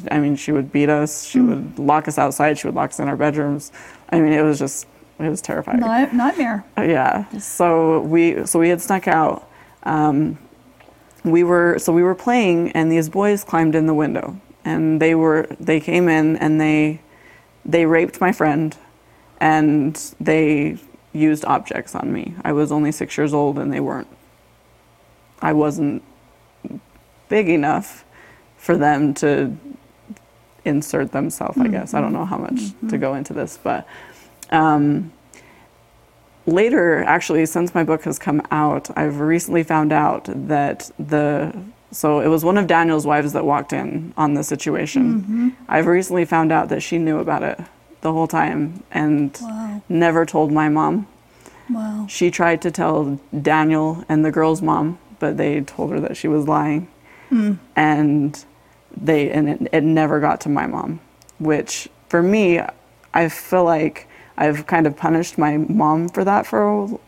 I 0.09 0.19
mean, 0.19 0.37
she 0.37 0.53
would 0.53 0.71
beat 0.71 0.87
us. 0.87 1.25
She 1.25 1.41
would 1.41 1.77
lock 1.77 2.07
us 2.07 2.17
outside. 2.17 2.57
She 2.57 2.65
would 2.65 2.75
lock 2.75 2.91
us 2.91 2.99
in 2.99 3.09
our 3.09 3.17
bedrooms. 3.17 3.73
I 4.09 4.21
mean, 4.21 4.31
it 4.31 4.41
was 4.41 4.57
just, 4.57 4.87
it 5.19 5.27
was 5.27 5.41
terrifying. 5.41 5.79
Ni- 5.81 6.17
nightmare. 6.17 6.63
Uh, 6.77 6.83
yeah 6.83 7.27
so 7.37 7.99
we 7.99 8.45
so 8.45 8.57
we 8.59 8.69
had 8.69 8.79
snuck 8.81 9.07
out 9.09 9.49
um, 9.83 10.37
we 11.23 11.43
were 11.43 11.77
so 11.79 11.93
we 11.93 12.03
were 12.03 12.15
playing 12.15 12.71
and 12.71 12.91
these 12.91 13.09
boys 13.09 13.43
climbed 13.43 13.75
in 13.75 13.85
the 13.85 13.93
window 13.93 14.39
and 14.65 15.01
they 15.01 15.15
were 15.15 15.47
they 15.59 15.79
came 15.79 16.07
in 16.07 16.37
and 16.37 16.59
they 16.59 16.99
they 17.65 17.85
raped 17.85 18.19
my 18.19 18.31
friend 18.31 18.77
and 19.39 19.95
they 20.19 20.77
used 21.13 21.43
objects 21.45 21.95
on 21.95 22.11
me. 22.13 22.35
I 22.43 22.53
was 22.53 22.71
only 22.71 22.91
six 22.91 23.17
years 23.17 23.33
old 23.33 23.59
and 23.59 23.71
they 23.73 23.79
weren't. 23.79 24.07
I 25.41 25.53
wasn't 25.53 26.03
big 27.27 27.49
enough 27.49 28.05
for 28.57 28.77
them 28.77 29.13
to 29.15 29.57
insert 30.63 31.11
themselves 31.11 31.57
i 31.57 31.67
guess. 31.67 31.95
I 31.95 32.01
don't 32.01 32.13
know 32.13 32.25
how 32.25 32.37
much 32.37 32.59
to 32.89 32.97
go 32.99 33.15
into 33.15 33.33
this 33.33 33.57
but 33.61 33.87
um, 34.51 35.11
later, 36.51 37.03
actually, 37.03 37.45
since 37.45 37.73
my 37.73 37.83
book 37.83 38.03
has 38.03 38.19
come 38.19 38.41
out, 38.51 38.89
I've 38.97 39.19
recently 39.19 39.63
found 39.63 39.91
out 39.91 40.25
that 40.27 40.91
the 40.99 41.53
so 41.93 42.21
it 42.21 42.27
was 42.27 42.45
one 42.45 42.57
of 42.57 42.67
Daniel's 42.67 43.05
wives 43.05 43.33
that 43.33 43.43
walked 43.43 43.73
in 43.73 44.13
on 44.15 44.33
the 44.33 44.43
situation. 44.43 45.21
Mm-hmm. 45.21 45.49
I've 45.67 45.87
recently 45.87 46.23
found 46.23 46.51
out 46.51 46.69
that 46.69 46.81
she 46.81 46.97
knew 46.97 47.19
about 47.19 47.43
it 47.43 47.59
the 47.99 48.13
whole 48.13 48.27
time 48.27 48.83
and 48.91 49.37
Wow. 49.41 49.81
never 49.89 50.25
told 50.25 50.51
my 50.53 50.69
mom. 50.69 51.07
Wow. 51.69 52.05
She 52.09 52.31
tried 52.31 52.61
to 52.61 52.71
tell 52.71 53.19
Daniel 53.41 54.05
and 54.07 54.23
the 54.23 54.31
girl's 54.31 54.61
mom, 54.61 54.99
but 55.19 55.35
they 55.37 55.61
told 55.61 55.91
her 55.91 55.99
that 55.99 56.15
she 56.15 56.29
was 56.29 56.47
lying. 56.47 56.87
Hmm. 57.29 57.53
And 57.75 58.43
they 58.95 59.29
and 59.29 59.49
it, 59.49 59.67
it 59.73 59.83
never 59.83 60.19
got 60.21 60.39
to 60.41 60.49
my 60.49 60.67
mom, 60.67 60.99
which 61.39 61.89
for 62.07 62.23
me, 62.23 62.61
I 63.13 63.27
feel 63.29 63.63
like 63.65 64.07
I've 64.41 64.65
kind 64.73 64.85
of 64.87 64.93
punished 64.97 65.37
my 65.37 65.57
mom 65.57 66.09
for 66.09 66.23
that 66.25 66.45
for 66.45 66.99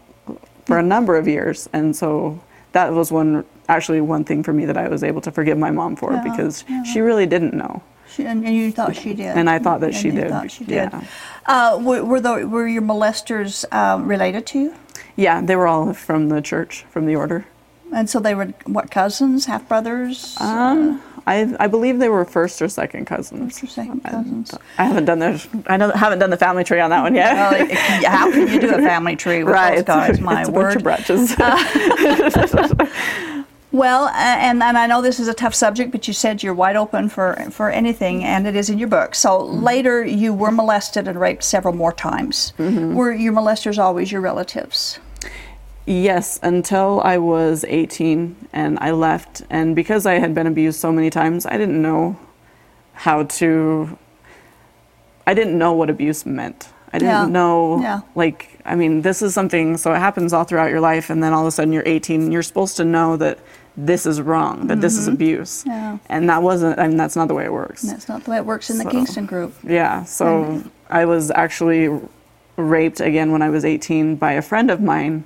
for 0.67 0.77
a 0.77 0.83
number 0.83 1.13
of 1.17 1.27
years, 1.27 1.67
and 1.73 1.95
so 1.95 2.39
that 2.71 2.93
was 2.93 3.11
one 3.11 3.43
actually 3.67 4.01
one 4.01 4.23
thing 4.23 4.43
for 4.43 4.53
me 4.53 4.65
that 4.65 4.77
I 4.77 4.87
was 4.87 5.03
able 5.03 5.21
to 5.21 5.31
forgive 5.31 5.57
my 5.57 5.71
mom 5.71 5.95
for 5.95 6.09
Yeah, 6.13 6.23
because 6.29 6.55
yeah. 6.69 6.83
she 6.83 6.99
really 7.09 7.25
didn't 7.25 7.53
know. 7.53 7.81
She, 8.13 8.25
and, 8.25 8.45
and 8.45 8.55
you 8.55 8.71
thought 8.71 8.95
she 8.95 9.13
did. 9.13 9.35
And 9.37 9.49
I 9.49 9.57
thought 9.63 9.79
that 9.79 9.93
And 9.93 10.01
she 10.01 10.11
did, 10.11 10.29
Thought 10.29 10.51
she 10.51 10.65
did. 10.65 10.91
yeah. 10.91 11.03
Uh, 11.47 11.79
were, 11.81 12.03
were, 12.03 12.21
the, 12.21 12.45
were 12.47 12.67
your 12.67 12.83
molesters 12.83 13.65
um, 13.73 14.07
related 14.07 14.45
to 14.47 14.59
you? 14.59 14.75
Yeah, 15.15 15.41
they 15.41 15.55
were 15.55 15.65
all 15.67 15.93
from 15.93 16.29
the 16.29 16.41
church, 16.41 16.85
from 16.91 17.05
the 17.07 17.15
order. 17.15 17.45
And 17.91 18.07
so 18.09 18.19
they 18.19 18.35
were 18.35 18.47
what 18.65 18.91
cousins, 18.91 19.45
half 19.45 19.67
brothers, 19.67 20.35
Um, 20.39 21.01
I 21.25 21.55
I 21.59 21.67
believe 21.67 21.99
they 21.99 22.09
were 22.09 22.25
first 22.25 22.61
or 22.61 22.67
second 22.67 23.05
cousins. 23.05 23.59
first 23.59 23.63
or 23.63 23.67
second 23.67 24.03
cousins? 24.03 24.53
I 24.77 24.85
haven't 24.85 25.05
done 25.05 25.19
the 25.19 25.47
I 25.67 25.77
know 25.77 25.91
haven't 25.91 26.19
done 26.19 26.29
the 26.31 26.37
family 26.37 26.63
tree 26.63 26.79
on 26.79 26.89
that 26.89 27.01
one 27.01 27.15
yet. 27.15 27.33
Well, 27.35 27.53
it- 27.69 27.71
how 28.05 28.29
can 28.31 28.47
you 28.47 28.59
do 28.59 28.69
a 28.73 28.77
family 28.79 29.15
tree 29.15 29.43
with 29.43 29.53
those 29.55 29.83
guys? 29.83 30.19
My 30.19 30.41
it's 30.41 30.49
word. 30.49 30.83
branches. 30.83 31.35
Well, 33.71 34.09
and, 34.09 34.61
and 34.61 34.77
I 34.77 34.85
know 34.85 35.01
this 35.01 35.19
is 35.19 35.27
a 35.27 35.33
tough 35.33 35.55
subject, 35.55 35.91
but 35.91 36.07
you 36.07 36.13
said 36.13 36.43
you're 36.43 36.53
wide 36.53 36.75
open 36.75 37.09
for, 37.09 37.33
for 37.49 37.71
anything, 37.71 38.23
and 38.23 38.45
it 38.45 38.55
is 38.55 38.69
in 38.69 38.77
your 38.77 38.87
book. 38.87 39.15
So 39.15 39.29
Mm-hmm. 39.39 39.63
later, 39.63 40.05
you 40.05 40.31
were 40.31 40.51
molested 40.51 41.07
and 41.07 41.19
raped 41.19 41.43
several 41.43 41.73
more 41.73 41.91
times. 41.91 42.53
Mm-hmm. 42.59 42.93
Were 42.93 43.11
your 43.11 43.33
molesters 43.33 43.79
always 43.79 44.11
your 44.11 44.21
relatives? 44.21 44.99
Yes, 45.85 46.39
until 46.43 47.01
I 47.03 47.17
was 47.17 47.65
18 47.67 48.49
and 48.53 48.77
I 48.79 48.91
left, 48.91 49.43
and 49.49 49.75
because 49.75 50.05
I 50.05 50.15
had 50.15 50.33
been 50.33 50.47
abused 50.47 50.79
so 50.79 50.91
many 50.91 51.09
times, 51.09 51.45
I 51.45 51.57
didn't 51.57 51.81
know 51.81 52.17
how 52.93 53.23
to. 53.23 53.97
I 55.25 55.33
didn't 55.33 55.57
know 55.57 55.71
what 55.71 55.89
abuse 55.89 56.25
meant. 56.25 56.69
I 56.91 56.99
didn't 56.99 57.13
Yeah. 57.13 57.25
know 57.25 57.79
Yeah. 57.81 58.01
like 58.13 58.59
I 58.65 58.75
mean 58.75 59.01
this 59.01 59.21
is 59.21 59.33
something 59.33 59.77
so 59.77 59.93
it 59.93 59.99
happens 59.99 60.31
all 60.31 60.43
throughout 60.43 60.69
your 60.69 60.79
life 60.79 61.09
and 61.09 61.23
then 61.23 61.33
all 61.33 61.41
of 61.41 61.47
a 61.47 61.51
sudden 61.51 61.73
you're 61.73 61.83
18 61.85 62.21
and 62.21 62.31
you're 62.31 62.43
supposed 62.43 62.77
to 62.77 62.85
know 62.85 63.17
that 63.17 63.39
this 63.75 64.05
is 64.05 64.21
wrong, 64.21 64.67
that 64.67 64.81
this 64.81 64.95
is 64.95 65.05
mm-hmm. 65.05 65.15
abuse. 65.15 65.63
Yeah. 65.65 65.97
And 66.07 66.29
that 66.29 66.43
wasn't, 66.43 66.77
I 66.77 66.87
mean, 66.87 66.97
that's 66.97 67.15
not 67.15 67.27
the 67.27 67.33
way 67.33 67.45
it 67.45 67.51
works. 67.51 67.81
That's 67.81 68.07
not 68.07 68.23
the 68.23 68.31
way 68.31 68.37
it 68.37 68.45
works 68.45 68.69
in 68.69 68.77
the 68.77 68.85
Kingston 68.85 69.25
group. 69.25 69.55
Yeah, 69.63 70.03
so 70.03 70.61
I 70.89 71.05
was 71.05 71.31
actually 71.31 71.89
raped 72.55 73.01
again 73.01 73.31
when 73.31 73.41
I 73.41 73.49
was 73.49 73.65
18 73.65 74.17
by 74.17 74.33
a 74.33 74.43
friend 74.43 74.69
of 74.69 74.79
mine 74.79 75.23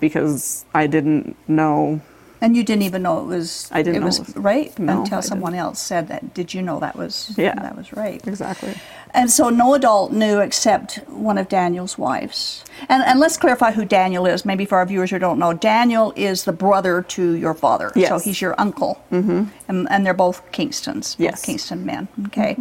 because 0.00 0.64
I 0.74 0.86
didn't 0.86 1.36
know. 1.48 2.00
And 2.40 2.56
you 2.56 2.62
didn't 2.62 2.82
even 2.82 3.02
know 3.02 3.18
it 3.20 3.24
was 3.24 3.68
I 3.72 3.82
didn't 3.82 3.96
it 3.96 4.00
know 4.00 4.06
was 4.06 4.18
it 4.20 4.26
was- 4.26 4.36
rape 4.36 4.78
No, 4.78 5.00
until 5.00 5.18
I 5.18 5.22
someone 5.22 5.54
else 5.54 5.80
said 5.80 6.06
that. 6.08 6.34
Did 6.34 6.54
you 6.54 6.62
know 6.62 6.78
that 6.80 6.96
was 6.96 7.32
Yeah. 7.36 7.54
that 7.54 7.76
was 7.76 7.92
rape? 7.92 8.26
Exactly. 8.28 8.74
And 9.14 9.30
so 9.30 9.48
no 9.48 9.74
adult 9.74 10.12
knew 10.12 10.40
except 10.40 10.96
one 11.08 11.38
of 11.38 11.48
Daniel's 11.48 11.98
wives. 11.98 12.64
And, 12.88 13.02
and 13.02 13.18
let's 13.18 13.36
clarify 13.36 13.72
who 13.72 13.84
Daniel 13.84 14.26
is, 14.26 14.44
maybe 14.44 14.64
for 14.64 14.78
our 14.78 14.86
viewers 14.86 15.10
who 15.10 15.18
don't 15.18 15.38
know. 15.38 15.52
Daniel 15.52 16.12
is 16.14 16.44
the 16.44 16.52
brother 16.52 17.02
to 17.02 17.32
your 17.32 17.54
father. 17.54 17.90
Yes. 17.96 18.08
So 18.08 18.18
he's 18.18 18.40
your 18.40 18.54
uncle. 18.58 19.02
Mm-hmm. 19.10 19.44
And, 19.68 19.88
and 19.90 20.06
they're 20.06 20.14
both 20.14 20.50
Kingstons, 20.52 21.16
both 21.16 21.20
Yes. 21.20 21.44
Kingston 21.44 21.84
men. 21.84 22.08
Okay. 22.26 22.56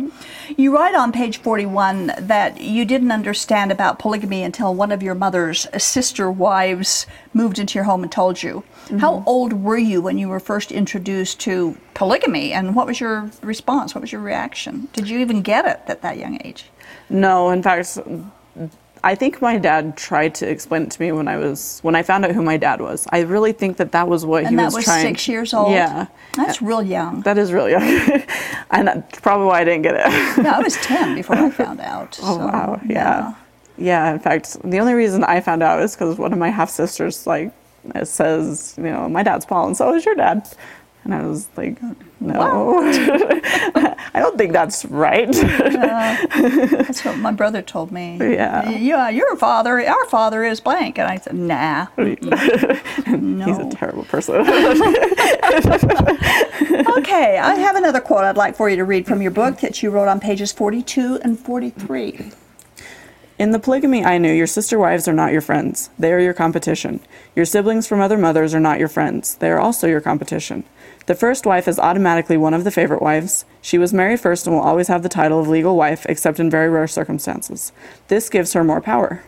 You 0.56 0.76
write 0.76 0.96
on 0.96 1.12
page 1.12 1.38
41 1.38 2.14
that 2.20 2.60
you 2.60 2.86
didn't 2.86 3.12
understand 3.12 3.72
about 3.72 4.00
polygamy 4.00 4.44
until 4.44 4.74
one 4.74 4.92
of 4.92 5.04
your 5.04 5.16
mother's 5.16 5.68
sister 5.78 6.32
wives 6.32 7.06
moved 7.34 7.60
into 7.60 7.76
your 7.76 7.84
home 7.84 8.04
and 8.04 8.12
told 8.12 8.42
you. 8.42 8.64
How 9.00 9.22
old 9.26 9.54
were 9.54 9.78
you 9.78 10.02
when 10.02 10.18
you 10.18 10.30
were 10.30 10.40
first 10.40 10.72
introduced 10.72 11.40
to 11.42 11.78
polygamy? 11.98 12.54
And 12.54 12.76
what 12.76 12.86
was 12.86 13.00
your 13.00 13.30
response? 13.42 13.96
What 13.96 14.02
was 14.02 14.12
your 14.12 14.22
reaction? 14.22 14.88
Did 14.94 15.10
you 15.10 15.18
even 15.20 15.42
get 15.42 15.66
it 15.66 15.82
at 15.88 16.04
that 16.04 16.18
young 16.18 16.40
age? 16.46 16.66
No, 17.10 17.50
in 17.50 17.64
fact, 17.64 17.98
I 19.04 19.16
think 19.16 19.42
my 19.42 19.58
dad 19.58 19.98
tried 19.98 20.36
to 20.36 20.50
explain 20.50 20.84
it 20.84 20.92
to 20.92 21.02
me 21.02 21.12
when 21.12 21.28
I 21.28 21.38
was 21.38 21.80
when 21.82 21.96
I 21.96 22.04
found 22.04 22.24
out 22.26 22.32
who 22.32 22.44
my 22.44 22.58
dad 22.58 22.82
was. 22.82 23.08
I 23.12 23.22
really 23.22 23.52
think 23.52 23.78
that 23.78 23.92
that 23.94 24.08
was 24.08 24.26
what 24.26 24.44
he 24.44 24.44
was. 24.44 24.50
And 24.50 24.60
that 24.60 24.66
was, 24.66 24.76
was 24.76 24.86
trying. 24.86 25.02
six 25.08 25.28
years 25.28 25.54
old? 25.56 25.72
Yeah, 25.72 26.06
That's 26.36 26.62
real 26.62 26.84
young. 26.84 27.22
that 27.22 27.38
is 27.38 27.52
really 27.52 27.72
young, 27.72 27.84
and 28.72 28.88
that's 28.88 29.20
probably 29.20 29.48
why 29.48 29.62
I 29.62 29.64
didn't 29.64 29.82
get 29.84 29.96
it. 29.98 30.38
No, 30.44 30.52
I 30.52 30.60
was 30.60 30.76
10 30.78 31.16
before 31.16 31.36
I 31.36 31.50
found 31.50 31.82
out. 31.96 32.20
Oh 32.22 32.38
so, 32.38 32.46
wow, 32.46 32.82
yeah. 32.86 33.34
yeah. 33.78 34.14
In 34.14 34.20
fact, 34.20 34.58
the 34.64 34.80
only 34.80 34.94
reason 34.94 35.24
I 35.24 35.42
found 35.42 35.64
out 35.64 35.82
is 35.82 35.96
because 35.96 36.18
one 36.18 36.32
of 36.32 36.38
my 36.38 36.50
half 36.50 36.70
sisters 36.70 37.26
like 37.26 37.52
says, 38.04 38.76
you 38.78 38.84
know, 38.84 39.10
my 39.10 39.24
dad's 39.24 39.46
Paul, 39.46 39.68
and 39.68 39.78
so 39.78 39.96
is 39.96 40.06
your 40.06 40.16
dad. 40.16 40.48
And 41.08 41.16
I 41.16 41.26
was 41.26 41.48
like, 41.56 41.82
no, 42.20 42.82
I 42.84 43.96
don't 44.16 44.38
think 44.38 44.52
that's 44.52 44.84
right. 44.84 45.32
That's 45.32 47.06
what 47.06 47.18
my 47.20 47.32
brother 47.32 47.62
told 47.62 47.94
me. 47.94 48.18
Yeah. 48.20 48.68
Yeah, 48.68 49.08
your 49.08 49.38
father, 49.38 49.80
our 49.88 50.06
father 50.08 50.44
is 50.44 50.60
blank. 50.60 51.00
And 51.00 51.08
I 51.08 51.16
said, 51.16 51.36
nah. 51.36 51.88
no. 51.98 52.04
He's 53.46 53.58
a 53.58 53.70
terrible 53.72 54.04
person. 54.04 54.36
okay, 56.98 57.38
I 57.38 57.56
have 57.56 57.78
another 57.78 58.02
quote 58.02 58.26
I'd 58.26 58.36
like 58.36 58.58
for 58.58 58.70
you 58.70 58.76
to 58.76 58.84
read 58.84 59.08
from 59.08 59.22
your 59.22 59.32
book 59.32 59.62
that 59.62 59.82
you 59.82 59.90
wrote 59.90 60.10
on 60.10 60.20
pages 60.20 60.52
42 60.52 61.22
and 61.24 61.40
43. 61.40 62.34
In 63.40 63.52
the 63.52 63.60
polygamy 63.60 64.04
I 64.04 64.18
knew, 64.18 64.34
your 64.34 64.48
sister 64.48 64.78
wives 64.78 65.08
are 65.08 65.14
not 65.14 65.32
your 65.32 65.42
friends. 65.42 65.90
They 65.98 66.12
are 66.12 66.20
your 66.20 66.34
competition. 66.34 67.00
Your 67.34 67.46
siblings 67.46 67.88
from 67.88 68.02
other 68.02 68.18
mothers 68.18 68.54
are 68.56 68.60
not 68.60 68.80
your 68.80 68.88
friends. 68.90 69.36
They 69.36 69.50
are 69.52 69.60
also 69.60 69.88
your 69.88 70.02
competition. 70.02 70.66
The 71.08 71.16
first 71.16 71.46
wife 71.46 71.70
is 71.70 71.80
automatically 71.80 72.36
one 72.36 72.54
of 72.54 72.66
the 72.66 72.72
favorite 72.72 73.02
wives. 73.02 73.46
She 73.62 73.78
was 73.78 73.94
married 73.94 74.20
first 74.20 74.46
and 74.46 74.54
will 74.54 74.62
always 74.62 74.90
have 74.90 75.04
the 75.04 75.10
title 75.10 75.40
of 75.40 75.48
legal 75.48 75.78
wife, 75.78 76.06
except 76.10 76.38
in 76.38 76.50
very 76.50 76.68
rare 76.68 76.86
circumstances. 76.86 77.72
This 78.10 78.30
gives 78.30 78.52
her 78.52 78.64
more 78.64 78.82
power. 78.82 79.24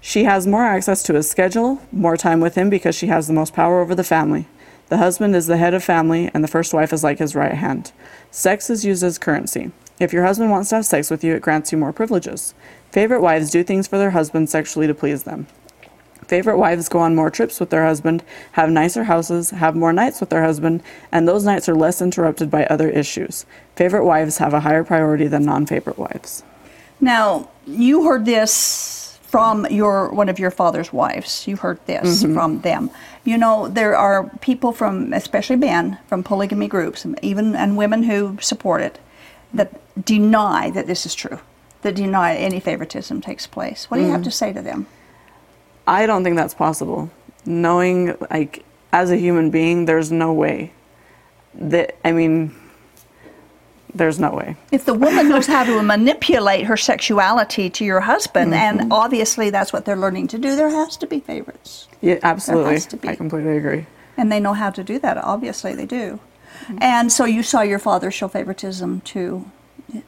She 0.00 0.24
has 0.24 0.46
more 0.46 0.62
access 0.62 1.02
to 1.02 1.14
his 1.14 1.28
schedule, 1.28 1.80
more 1.90 2.16
time 2.16 2.38
with 2.38 2.54
him 2.54 2.70
because 2.70 2.94
she 2.94 3.08
has 3.08 3.26
the 3.26 3.32
most 3.32 3.52
power 3.52 3.80
over 3.80 3.96
the 3.96 4.04
family. 4.04 4.46
The 4.90 4.98
husband 4.98 5.34
is 5.34 5.48
the 5.48 5.56
head 5.56 5.74
of 5.74 5.82
family, 5.82 6.30
and 6.32 6.44
the 6.44 6.48
first 6.48 6.72
wife 6.72 6.92
is 6.92 7.02
like 7.02 7.18
his 7.18 7.34
right 7.34 7.54
hand. 7.54 7.90
Sex 8.30 8.70
is 8.70 8.84
used 8.84 9.02
as 9.02 9.18
currency. 9.18 9.72
If 9.98 10.12
your 10.12 10.24
husband 10.24 10.52
wants 10.52 10.68
to 10.68 10.76
have 10.76 10.86
sex 10.86 11.10
with 11.10 11.24
you, 11.24 11.34
it 11.34 11.42
grants 11.42 11.72
you 11.72 11.78
more 11.78 11.92
privileges. 11.92 12.54
Favorite 12.92 13.22
wives 13.22 13.50
do 13.50 13.64
things 13.64 13.88
for 13.88 13.98
their 13.98 14.10
husbands 14.12 14.52
sexually 14.52 14.86
to 14.86 14.94
please 14.94 15.24
them. 15.24 15.48
Favorite 16.32 16.56
wives 16.56 16.88
go 16.88 16.98
on 17.00 17.14
more 17.14 17.28
trips 17.28 17.60
with 17.60 17.68
their 17.68 17.84
husband, 17.84 18.24
have 18.52 18.70
nicer 18.70 19.04
houses, 19.04 19.50
have 19.50 19.76
more 19.76 19.92
nights 19.92 20.18
with 20.18 20.30
their 20.30 20.42
husband, 20.42 20.82
and 21.12 21.28
those 21.28 21.44
nights 21.44 21.68
are 21.68 21.74
less 21.74 22.00
interrupted 22.00 22.50
by 22.50 22.64
other 22.64 22.88
issues. 22.88 23.44
Favorite 23.76 24.06
wives 24.06 24.38
have 24.38 24.54
a 24.54 24.60
higher 24.60 24.82
priority 24.82 25.26
than 25.26 25.44
non 25.44 25.66
favorite 25.66 25.98
wives. 25.98 26.42
Now, 27.02 27.50
you 27.66 28.04
heard 28.04 28.24
this 28.24 29.18
from 29.24 29.66
your 29.66 30.08
one 30.08 30.30
of 30.30 30.38
your 30.38 30.50
father's 30.50 30.90
wives. 30.90 31.46
You 31.46 31.56
heard 31.56 31.78
this 31.84 32.22
mm-hmm. 32.22 32.32
from 32.32 32.62
them. 32.62 32.90
You 33.24 33.36
know, 33.36 33.68
there 33.68 33.94
are 33.94 34.30
people 34.40 34.72
from, 34.72 35.12
especially 35.12 35.56
men, 35.56 35.98
from 36.06 36.22
polygamy 36.22 36.66
groups, 36.66 37.04
and 37.04 37.18
even 37.20 37.54
and 37.54 37.76
women 37.76 38.04
who 38.04 38.38
support 38.40 38.80
it, 38.80 38.98
that 39.52 39.70
deny 40.02 40.70
that 40.70 40.86
this 40.86 41.04
is 41.04 41.14
true, 41.14 41.40
that 41.82 41.94
deny 41.94 42.36
any 42.36 42.58
favoritism 42.58 43.20
takes 43.20 43.46
place. 43.46 43.90
What 43.90 43.98
do 43.98 44.04
you 44.04 44.12
have 44.12 44.22
mm. 44.22 44.24
to 44.24 44.30
say 44.30 44.54
to 44.54 44.62
them? 44.62 44.86
I 45.86 46.06
don't 46.06 46.24
think 46.24 46.36
that's 46.36 46.54
possible. 46.54 47.10
Knowing, 47.44 48.16
like, 48.30 48.64
as 48.92 49.10
a 49.10 49.16
human 49.16 49.50
being, 49.50 49.86
there's 49.86 50.12
no 50.12 50.32
way 50.32 50.72
that, 51.54 51.96
I 52.04 52.12
mean, 52.12 52.54
there's 53.94 54.18
no 54.18 54.30
way. 54.30 54.56
If 54.70 54.84
the 54.84 54.94
woman 54.94 55.28
knows 55.28 55.46
how 55.46 55.64
to 55.64 55.82
manipulate 55.82 56.66
her 56.66 56.76
sexuality 56.76 57.68
to 57.70 57.84
your 57.84 58.00
husband, 58.00 58.52
mm-hmm. 58.52 58.80
and 58.80 58.92
obviously 58.92 59.50
that's 59.50 59.72
what 59.72 59.84
they're 59.84 59.96
learning 59.96 60.28
to 60.28 60.38
do, 60.38 60.56
there 60.56 60.70
has 60.70 60.96
to 60.98 61.06
be 61.06 61.20
favorites. 61.20 61.88
Yeah, 62.00 62.18
absolutely. 62.22 62.74
has 62.74 62.86
to 62.86 62.96
be. 62.96 63.08
I 63.08 63.16
completely 63.16 63.56
agree. 63.56 63.86
And 64.16 64.30
they 64.30 64.40
know 64.40 64.54
how 64.54 64.70
to 64.70 64.84
do 64.84 64.98
that. 65.00 65.18
Obviously, 65.18 65.74
they 65.74 65.86
do. 65.86 66.20
Mm-hmm. 66.64 66.78
And 66.80 67.12
so 67.12 67.24
you 67.24 67.42
saw 67.42 67.62
your 67.62 67.78
father 67.78 68.10
show 68.10 68.28
favoritism 68.28 69.00
to 69.00 69.50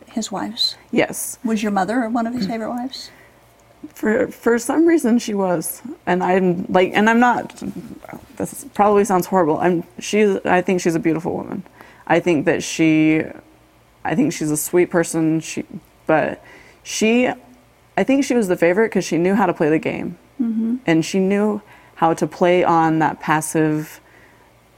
his 0.07 0.31
wives. 0.31 0.77
Yes. 0.91 1.39
Was 1.45 1.63
your 1.63 1.73
mother 1.73 2.09
one 2.09 2.27
of 2.27 2.33
his 2.33 2.45
mm-hmm. 2.45 2.53
favorite 2.53 2.71
wives? 2.71 3.11
For 3.95 4.29
for 4.29 4.59
some 4.59 4.87
reason 4.87 5.19
she 5.19 5.35
was, 5.35 5.83
and 6.07 6.23
I'm 6.23 6.67
like, 6.69 6.93
and 6.95 7.09
I'm 7.09 7.21
not. 7.21 7.63
This 8.37 8.65
probably 8.75 9.05
sounds 9.05 9.27
horrible. 9.27 9.59
I'm 9.59 9.85
she's. 9.99 10.37
I 10.45 10.63
think 10.63 10.81
she's 10.81 10.95
a 10.95 11.01
beautiful 11.01 11.35
woman. 11.35 11.65
I 12.07 12.21
think 12.21 12.45
that 12.47 12.63
she, 12.63 13.23
I 14.05 14.15
think 14.15 14.33
she's 14.33 14.51
a 14.51 14.57
sweet 14.57 14.91
person. 14.91 15.41
She, 15.41 15.65
but 16.07 16.43
she, 16.83 17.29
I 17.97 18.05
think 18.05 18.25
she 18.25 18.35
was 18.35 18.49
the 18.49 18.57
favorite 18.57 18.89
because 18.89 19.05
she 19.05 19.17
knew 19.19 19.35
how 19.35 19.47
to 19.47 19.55
play 19.55 19.71
the 19.71 19.79
game, 19.79 20.19
mm-hmm. 20.41 20.77
and 20.87 21.05
she 21.05 21.19
knew 21.19 21.63
how 21.97 22.13
to 22.15 22.27
play 22.27 22.65
on 22.65 22.99
that 22.99 23.21
passive, 23.21 24.01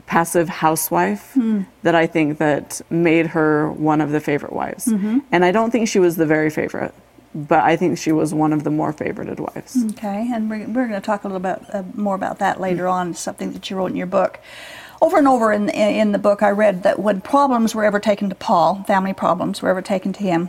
passive 0.06 0.48
housewife 0.48 1.32
hmm. 1.32 1.62
that 1.82 1.94
I 1.94 2.06
think 2.06 2.38
that 2.38 2.80
made 2.90 3.28
her 3.28 3.72
one 3.72 4.00
of 4.00 4.10
the 4.10 4.20
favorite 4.20 4.52
wives. 4.52 4.86
Mm-hmm. 4.86 5.20
And 5.32 5.44
I 5.44 5.50
don't 5.50 5.70
think 5.70 5.88
she 5.88 5.98
was 5.98 6.16
the 6.16 6.26
very 6.26 6.50
favorite 6.50 6.94
but 7.36 7.60
I 7.60 7.76
think 7.76 7.98
she 7.98 8.12
was 8.12 8.32
one 8.32 8.52
of 8.52 8.64
the 8.64 8.70
more 8.70 8.92
favorited 8.92 9.38
wives. 9.38 9.76
Okay, 9.92 10.30
and 10.32 10.48
we're, 10.48 10.66
we're 10.66 10.88
going 10.88 11.00
to 11.00 11.04
talk 11.04 11.24
a 11.24 11.28
little 11.28 11.40
bit 11.40 11.62
uh, 11.72 11.82
more 11.94 12.14
about 12.14 12.38
that 12.38 12.60
later 12.60 12.88
on, 12.88 13.12
something 13.14 13.52
that 13.52 13.68
you 13.68 13.76
wrote 13.76 13.90
in 13.90 13.96
your 13.96 14.06
book. 14.06 14.40
Over 15.02 15.18
and 15.18 15.28
over 15.28 15.52
in, 15.52 15.68
in 15.68 16.12
the 16.12 16.18
book, 16.18 16.42
I 16.42 16.50
read 16.50 16.82
that 16.84 16.98
when 16.98 17.20
problems 17.20 17.74
were 17.74 17.84
ever 17.84 18.00
taken 18.00 18.30
to 18.30 18.34
Paul, 18.34 18.82
family 18.84 19.12
problems 19.12 19.60
were 19.60 19.68
ever 19.68 19.82
taken 19.82 20.14
to 20.14 20.22
him, 20.22 20.48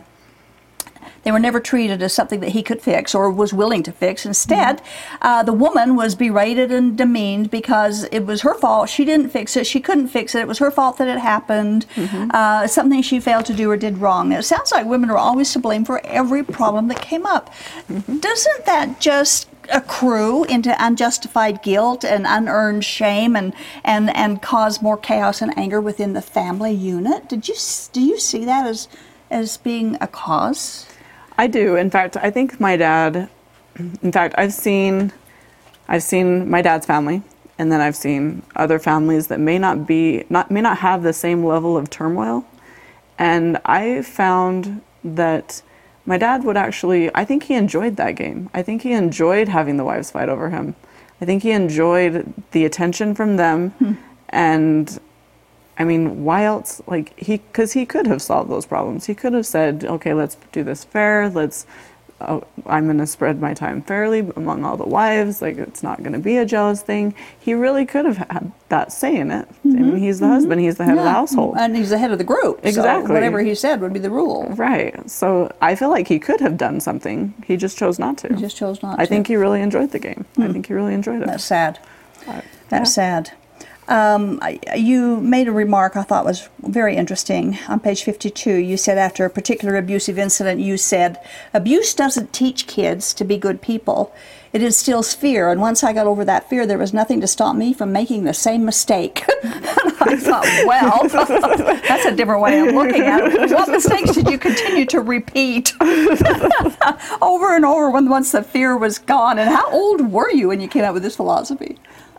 they 1.22 1.32
were 1.32 1.38
never 1.38 1.60
treated 1.60 2.02
as 2.02 2.12
something 2.12 2.40
that 2.40 2.50
he 2.50 2.62
could 2.62 2.80
fix 2.82 3.14
or 3.14 3.30
was 3.30 3.52
willing 3.52 3.82
to 3.84 3.92
fix. 3.92 4.24
Instead, 4.24 4.82
uh, 5.22 5.42
the 5.42 5.52
woman 5.52 5.96
was 5.96 6.14
berated 6.14 6.70
and 6.72 6.96
demeaned 6.96 7.50
because 7.50 8.04
it 8.04 8.26
was 8.26 8.42
her 8.42 8.54
fault. 8.54 8.88
She 8.88 9.04
didn't 9.04 9.30
fix 9.30 9.56
it. 9.56 9.66
She 9.66 9.80
couldn't 9.80 10.08
fix 10.08 10.34
it. 10.34 10.40
It 10.40 10.48
was 10.48 10.58
her 10.58 10.70
fault 10.70 10.98
that 10.98 11.08
it 11.08 11.18
happened. 11.18 11.86
Uh, 12.30 12.66
something 12.66 13.02
she 13.02 13.20
failed 13.20 13.46
to 13.46 13.54
do 13.54 13.70
or 13.70 13.76
did 13.76 13.98
wrong. 13.98 14.32
It 14.32 14.42
sounds 14.44 14.72
like 14.72 14.86
women 14.86 15.10
are 15.10 15.18
always 15.18 15.52
to 15.52 15.58
blame 15.58 15.84
for 15.84 16.04
every 16.04 16.42
problem 16.42 16.88
that 16.88 17.00
came 17.00 17.26
up. 17.26 17.52
Doesn't 17.88 18.66
that 18.66 19.00
just 19.00 19.48
accrue 19.72 20.44
into 20.44 20.74
unjustified 20.78 21.62
guilt 21.62 22.04
and 22.04 22.26
unearned 22.26 22.84
shame 22.84 23.36
and, 23.36 23.52
and, 23.84 24.14
and 24.16 24.40
cause 24.40 24.80
more 24.80 24.96
chaos 24.96 25.42
and 25.42 25.56
anger 25.58 25.80
within 25.80 26.12
the 26.12 26.22
family 26.22 26.72
unit? 26.72 27.28
Did 27.28 27.48
you 27.48 27.54
do 27.92 28.00
you 28.00 28.18
see 28.18 28.44
that 28.44 28.66
as 28.66 28.88
as 29.30 29.56
being 29.58 29.96
a 30.00 30.06
cause? 30.06 30.86
I 31.38 31.46
do. 31.46 31.76
In 31.76 31.88
fact, 31.88 32.16
I 32.16 32.30
think 32.30 32.60
my 32.60 32.76
dad. 32.76 33.30
In 34.02 34.10
fact, 34.10 34.34
I've 34.36 34.52
seen, 34.52 35.12
I've 35.86 36.02
seen 36.02 36.50
my 36.50 36.60
dad's 36.62 36.84
family, 36.84 37.22
and 37.58 37.70
then 37.70 37.80
I've 37.80 37.94
seen 37.94 38.42
other 38.56 38.80
families 38.80 39.28
that 39.28 39.38
may 39.38 39.56
not 39.56 39.86
be 39.86 40.24
not 40.28 40.50
may 40.50 40.60
not 40.60 40.78
have 40.78 41.04
the 41.04 41.12
same 41.12 41.44
level 41.44 41.76
of 41.76 41.88
turmoil, 41.90 42.44
and 43.18 43.60
I 43.64 44.02
found 44.02 44.82
that 45.04 45.62
my 46.04 46.18
dad 46.18 46.42
would 46.42 46.56
actually. 46.56 47.08
I 47.14 47.24
think 47.24 47.44
he 47.44 47.54
enjoyed 47.54 47.96
that 47.96 48.12
game. 48.16 48.50
I 48.52 48.62
think 48.62 48.82
he 48.82 48.92
enjoyed 48.92 49.48
having 49.48 49.76
the 49.76 49.84
wives 49.84 50.10
fight 50.10 50.28
over 50.28 50.50
him. 50.50 50.74
I 51.20 51.24
think 51.24 51.44
he 51.44 51.52
enjoyed 51.52 52.34
the 52.50 52.64
attention 52.64 53.14
from 53.14 53.36
them, 53.36 53.70
hmm. 53.78 53.92
and 54.30 55.00
I 55.78 55.84
mean, 55.84 56.24
why 56.24 56.44
else? 56.44 56.82
Like 56.86 57.18
he, 57.18 57.38
because 57.38 57.72
he 57.72 57.86
could 57.86 58.06
have 58.06 58.20
solved 58.20 58.50
those 58.50 58.66
problems. 58.66 59.06
He 59.06 59.14
could 59.14 59.32
have 59.32 59.46
said, 59.46 59.84
"Okay, 59.84 60.12
let's 60.12 60.36
do 60.52 60.64
this 60.64 60.84
fair. 60.84 61.28
Let's 61.28 61.66
oh, 62.20 62.44
I'm 62.66 62.86
going 62.86 62.98
to 62.98 63.06
spread 63.06 63.40
my 63.40 63.54
time 63.54 63.82
fairly 63.82 64.20
among 64.36 64.64
all 64.64 64.76
the 64.76 64.86
wives. 64.86 65.40
Like 65.40 65.58
it's 65.58 65.82
not 65.82 65.98
going 65.98 66.12
to 66.12 66.18
be 66.18 66.36
a 66.36 66.44
jealous 66.44 66.82
thing. 66.82 67.14
He 67.38 67.54
really 67.54 67.86
could 67.86 68.04
have 68.04 68.16
had 68.16 68.52
that 68.68 68.92
say 68.92 69.16
in 69.16 69.30
it. 69.30 69.48
I 69.48 69.68
mean, 69.68 69.84
mm-hmm. 69.84 69.96
he's 69.96 70.20
the 70.20 70.28
husband. 70.28 70.60
He's 70.60 70.76
the 70.76 70.84
head 70.84 70.98
of 70.98 71.04
the 71.04 71.10
household. 71.10 71.56
And 71.58 71.76
he's 71.76 71.90
the 71.90 71.98
head 71.98 72.10
of 72.10 72.18
the 72.18 72.24
group. 72.24 72.60
so 72.62 72.68
Exactly. 72.68 73.14
whatever 73.14 73.40
he 73.40 73.54
said 73.54 73.80
would 73.80 73.92
be 73.92 74.00
the 74.00 74.10
rule. 74.10 74.48
Right. 74.50 75.08
So 75.10 75.54
I 75.60 75.74
feel 75.74 75.90
like 75.90 76.08
he 76.08 76.18
could 76.18 76.40
have 76.40 76.56
done 76.56 76.80
something. 76.80 77.34
He 77.46 77.56
just 77.56 77.78
chose 77.78 77.98
not 77.98 78.18
to. 78.18 78.34
He 78.34 78.40
just 78.40 78.56
chose 78.56 78.82
not 78.82 78.98
I 78.98 79.04
to. 79.04 79.08
think 79.08 79.26
he 79.26 79.36
really 79.36 79.60
enjoyed 79.60 79.90
the 79.90 79.98
game. 79.98 80.26
I 80.36 80.46
hmm. 80.46 80.52
think 80.52 80.66
he 80.66 80.74
really 80.74 80.94
enjoyed 80.94 81.22
it. 81.22 81.26
That's 81.26 81.44
sad. 81.44 81.78
Uh, 82.26 82.42
That's 82.68 82.90
yeah. 82.90 83.22
sad. 83.22 83.32
Um, 83.88 84.38
you 84.76 85.18
made 85.20 85.48
a 85.48 85.52
remark 85.52 85.96
I 85.96 86.02
thought 86.02 86.26
was 86.26 86.48
very 86.60 86.94
interesting. 86.94 87.58
On 87.68 87.80
page 87.80 88.04
52, 88.04 88.54
you 88.54 88.76
said 88.76 88.98
after 88.98 89.24
a 89.24 89.30
particular 89.30 89.76
abusive 89.76 90.18
incident, 90.18 90.60
you 90.60 90.76
said, 90.76 91.18
Abuse 91.54 91.94
doesn't 91.94 92.34
teach 92.34 92.66
kids 92.66 93.14
to 93.14 93.24
be 93.24 93.38
good 93.38 93.62
people. 93.62 94.14
It 94.52 94.62
instills 94.62 95.14
fear, 95.14 95.50
and 95.50 95.60
once 95.60 95.84
I 95.84 95.92
got 95.92 96.06
over 96.06 96.24
that 96.24 96.48
fear, 96.48 96.66
there 96.66 96.78
was 96.78 96.94
nothing 96.94 97.20
to 97.20 97.26
stop 97.26 97.54
me 97.54 97.74
from 97.74 97.92
making 97.92 98.24
the 98.24 98.32
same 98.32 98.64
mistake. 98.64 99.24
I 99.44 100.16
thought, 100.16 100.46
well, 100.66 101.08
that's 101.88 102.06
a 102.06 102.14
different 102.16 102.40
way 102.40 102.60
of 102.60 102.74
looking 102.74 103.02
at 103.02 103.24
it. 103.24 103.50
What 103.50 103.68
mistakes 103.68 104.12
did 104.12 104.28
you 104.30 104.38
continue 104.38 104.86
to 104.86 105.00
repeat 105.00 105.74
over 107.20 107.56
and 107.56 107.64
over 107.64 107.90
when 107.90 108.08
once 108.08 108.32
the 108.32 108.42
fear 108.42 108.76
was 108.76 108.98
gone? 108.98 109.38
And 109.38 109.50
how 109.50 109.70
old 109.70 110.10
were 110.10 110.30
you 110.30 110.48
when 110.48 110.60
you 110.60 110.68
came 110.68 110.84
out 110.84 110.94
with 110.94 111.02
this 111.02 111.16
philosophy? 111.16 111.78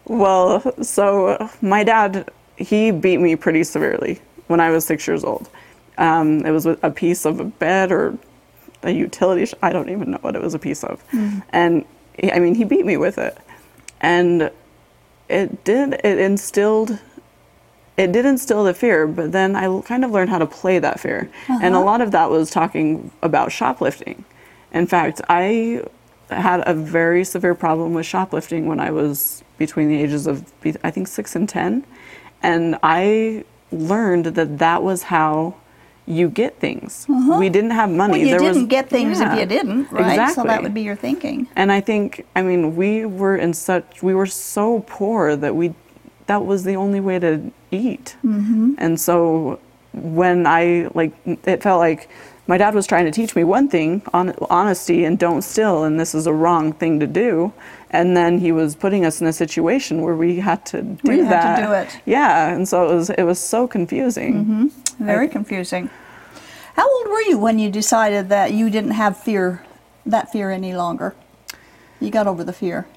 Well, 0.09 0.61
so 0.83 1.49
my 1.61 1.83
dad, 1.83 2.29
he 2.57 2.91
beat 2.91 3.17
me 3.19 3.35
pretty 3.35 3.63
severely 3.63 4.19
when 4.47 4.59
I 4.59 4.71
was 4.71 4.83
six 4.83 5.07
years 5.07 5.23
old. 5.23 5.49
Um, 5.99 6.45
it 6.45 6.51
was 6.51 6.65
a 6.65 6.89
piece 6.89 7.25
of 7.25 7.39
a 7.39 7.43
bed 7.45 7.91
or 7.91 8.17
a 8.83 8.91
utility. 8.91 9.45
Sh- 9.45 9.53
I 9.61 9.71
don't 9.71 9.89
even 9.89 10.11
know 10.11 10.17
what 10.21 10.35
it 10.35 10.41
was 10.41 10.53
a 10.55 10.59
piece 10.59 10.83
of. 10.83 11.03
And 11.51 11.85
he, 12.17 12.31
I 12.31 12.39
mean, 12.39 12.55
he 12.55 12.63
beat 12.63 12.85
me 12.85 12.97
with 12.97 13.17
it. 13.19 13.37
And 14.01 14.49
it 15.29 15.63
did, 15.63 15.93
it 16.03 16.17
instilled, 16.17 16.97
it 17.97 18.11
did 18.11 18.25
instill 18.25 18.63
the 18.63 18.73
fear, 18.73 19.05
but 19.05 19.31
then 19.31 19.55
I 19.55 19.81
kind 19.81 20.03
of 20.03 20.09
learned 20.11 20.31
how 20.31 20.39
to 20.39 20.47
play 20.47 20.79
that 20.79 20.99
fear. 20.99 21.29
And 21.49 21.75
a 21.75 21.79
lot 21.81 22.01
of 22.01 22.11
that 22.11 22.31
was 22.31 22.49
talking 22.49 23.11
about 23.21 23.51
shoplifting. 23.51 24.25
In 24.73 24.87
fact, 24.87 25.21
I 25.29 25.83
had 26.29 26.63
a 26.65 26.73
very 26.73 27.23
severe 27.25 27.53
problem 27.55 27.93
with 27.93 28.05
shoplifting 28.07 28.65
when 28.65 28.79
I 28.79 28.89
was 28.89 29.43
between 29.59 29.89
the 29.89 30.01
ages 30.01 30.25
of, 30.25 30.51
I 30.83 30.89
think, 30.89 31.07
six 31.07 31.35
and 31.35 31.47
10. 31.47 31.85
And 32.41 32.77
I 32.81 33.43
learned 33.71 34.25
that 34.25 34.57
that 34.57 34.81
was 34.81 35.03
how 35.03 35.55
you 36.07 36.27
get 36.27 36.59
things. 36.59 37.05
We 37.07 37.49
didn't 37.49 37.71
have 37.81 37.91
money. 37.91 38.01
Uh-huh. 38.01 38.09
Well, 38.13 38.19
you 38.19 38.29
There 38.31 38.39
didn't 38.39 38.63
was- 38.63 38.69
get 38.77 38.89
things 38.89 39.19
Yeah, 39.19 39.33
if 39.33 39.39
you 39.39 39.45
didn't, 39.45 39.91
right? 39.91 40.33
So 40.33 40.43
that 40.43 40.63
would 40.63 40.73
be 40.73 40.81
your 40.81 40.95
thinking. 40.95 41.47
And 41.55 41.71
I 41.71 41.81
think, 41.81 42.25
I 42.35 42.41
mean, 42.41 42.75
we 42.75 43.05
were 43.05 43.35
in 43.35 43.53
such, 43.53 44.01
we 44.01 44.15
were 44.15 44.25
so 44.25 44.83
poor 44.87 45.35
that 45.35 45.55
we, 45.55 45.75
that 46.25 46.43
was 46.45 46.63
the 46.63 46.75
only 46.75 46.99
way 46.99 47.19
to 47.19 47.51
eat. 47.69 48.15
Mm-hmm. 48.25 48.73
And 48.79 48.99
so 48.99 49.59
when 49.93 50.47
I, 50.47 50.89
like, 50.95 51.11
it 51.25 51.61
felt 51.61 51.79
like 51.79 52.09
my 52.49 52.57
dad 52.57 52.73
was 52.73 52.87
trying 52.87 53.05
to 53.05 53.11
teach 53.11 53.35
me 53.35 53.43
one 53.43 53.69
thing, 53.69 54.01
on, 54.11 54.33
honesty 54.49 55.05
and 55.05 55.19
don't 55.19 55.43
steal, 55.43 55.83
and 55.83 55.99
this 55.99 56.15
is 56.15 56.25
a 56.25 56.33
wrong 56.33 56.73
thing 56.73 56.99
to 56.99 57.05
do. 57.05 57.53
And 57.91 58.17
then 58.17 58.39
he 58.39 58.51
was 58.51 58.75
putting 58.75 59.05
us 59.05 59.21
in 59.21 59.27
a 59.27 59.33
situation 59.33 60.01
where 60.01 60.15
we 60.15 60.37
had 60.39 60.65
to 60.67 60.81
do 60.81 60.97
Where 61.03 61.17
you 61.17 61.25
had 61.25 61.33
that. 61.33 61.55
to 61.57 61.67
do 61.67 61.71
it. 61.73 62.01
Yeah, 62.07 62.51
and 62.51 62.67
so 62.67 62.89
it 62.89 62.95
was, 62.95 63.09
it 63.11 63.21
was 63.21 63.39
so 63.39 63.67
confusing. 63.67 64.33
mm-hmm. 64.33 65.05
Very 65.05 65.27
confusing. 65.27 65.91
How 66.73 66.89
old 66.89 67.07
were 67.07 67.21
you 67.21 67.37
when 67.37 67.59
you 67.59 67.69
decided 67.69 68.29
that 68.29 68.51
you 68.51 68.71
didn't 68.71 68.91
have 68.91 69.15
fear, 69.15 69.63
that 70.07 70.31
fear 70.31 70.49
any 70.49 70.73
longer? 70.73 71.13
You 71.99 72.09
got 72.09 72.25
over 72.25 72.43
the 72.43 72.53
fear. 72.53 72.87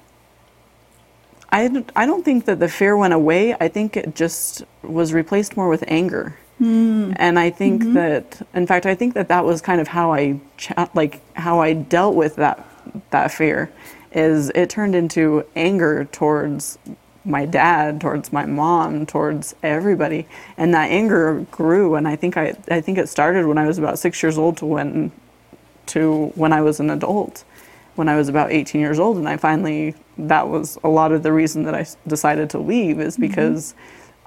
I, 1.51 1.85
I 1.95 2.07
don't 2.07 2.25
think 2.25 2.45
that 2.45 2.59
the 2.59 2.69
fear 2.69 2.97
went 2.97 3.13
away. 3.13 3.53
I 3.53 3.67
think 3.67 3.95
it 3.97 4.15
just 4.15 4.63
was 4.81 5.13
replaced 5.13 5.55
more 5.55 5.69
with 5.69 5.83
anger. 5.87 6.39
Mm. 6.61 7.15
And 7.17 7.39
I 7.39 7.49
think 7.49 7.83
mm-hmm. 7.83 7.93
that, 7.93 8.47
in 8.53 8.67
fact, 8.67 8.85
I 8.85 8.95
think 8.95 9.13
that 9.15 9.27
that 9.29 9.45
was 9.45 9.61
kind 9.61 9.81
of 9.81 9.87
how 9.87 10.13
I, 10.13 10.39
cha- 10.57 10.89
like, 10.93 11.21
how 11.35 11.59
I 11.59 11.73
dealt 11.73 12.15
with 12.15 12.35
that, 12.37 12.65
that 13.09 13.31
fear, 13.31 13.71
is 14.11 14.51
it 14.53 14.69
turned 14.69 14.95
into 14.95 15.45
anger 15.55 16.05
towards 16.05 16.77
my 17.25 17.45
dad, 17.45 18.01
towards 18.01 18.33
my 18.33 18.45
mom, 18.45 19.05
towards 19.05 19.55
everybody, 19.63 20.27
and 20.57 20.73
that 20.73 20.91
anger 20.91 21.45
grew. 21.51 21.95
And 21.95 22.07
I 22.07 22.15
think 22.15 22.37
I, 22.37 22.55
I 22.69 22.81
think 22.81 22.97
it 22.97 23.07
started 23.09 23.45
when 23.45 23.57
I 23.57 23.65
was 23.65 23.77
about 23.77 23.97
six 23.97 24.21
years 24.21 24.37
old 24.37 24.57
to 24.57 24.65
when, 24.65 25.11
to 25.87 26.31
when 26.35 26.53
I 26.53 26.61
was 26.61 26.79
an 26.79 26.89
adult. 26.89 27.43
When 27.95 28.09
I 28.09 28.15
was 28.15 28.27
about 28.27 28.51
18 28.51 28.81
years 28.81 28.97
old, 28.97 29.17
and 29.17 29.29
I 29.29 29.37
finally 29.37 29.93
that 30.17 30.47
was 30.47 30.79
a 30.83 30.89
lot 30.89 31.11
of 31.11 31.23
the 31.23 31.31
reason 31.31 31.63
that 31.63 31.75
I 31.75 31.85
decided 32.07 32.49
to 32.51 32.59
leave 32.59 32.99
is 32.99 33.15
mm-hmm. 33.15 33.27
because 33.27 33.73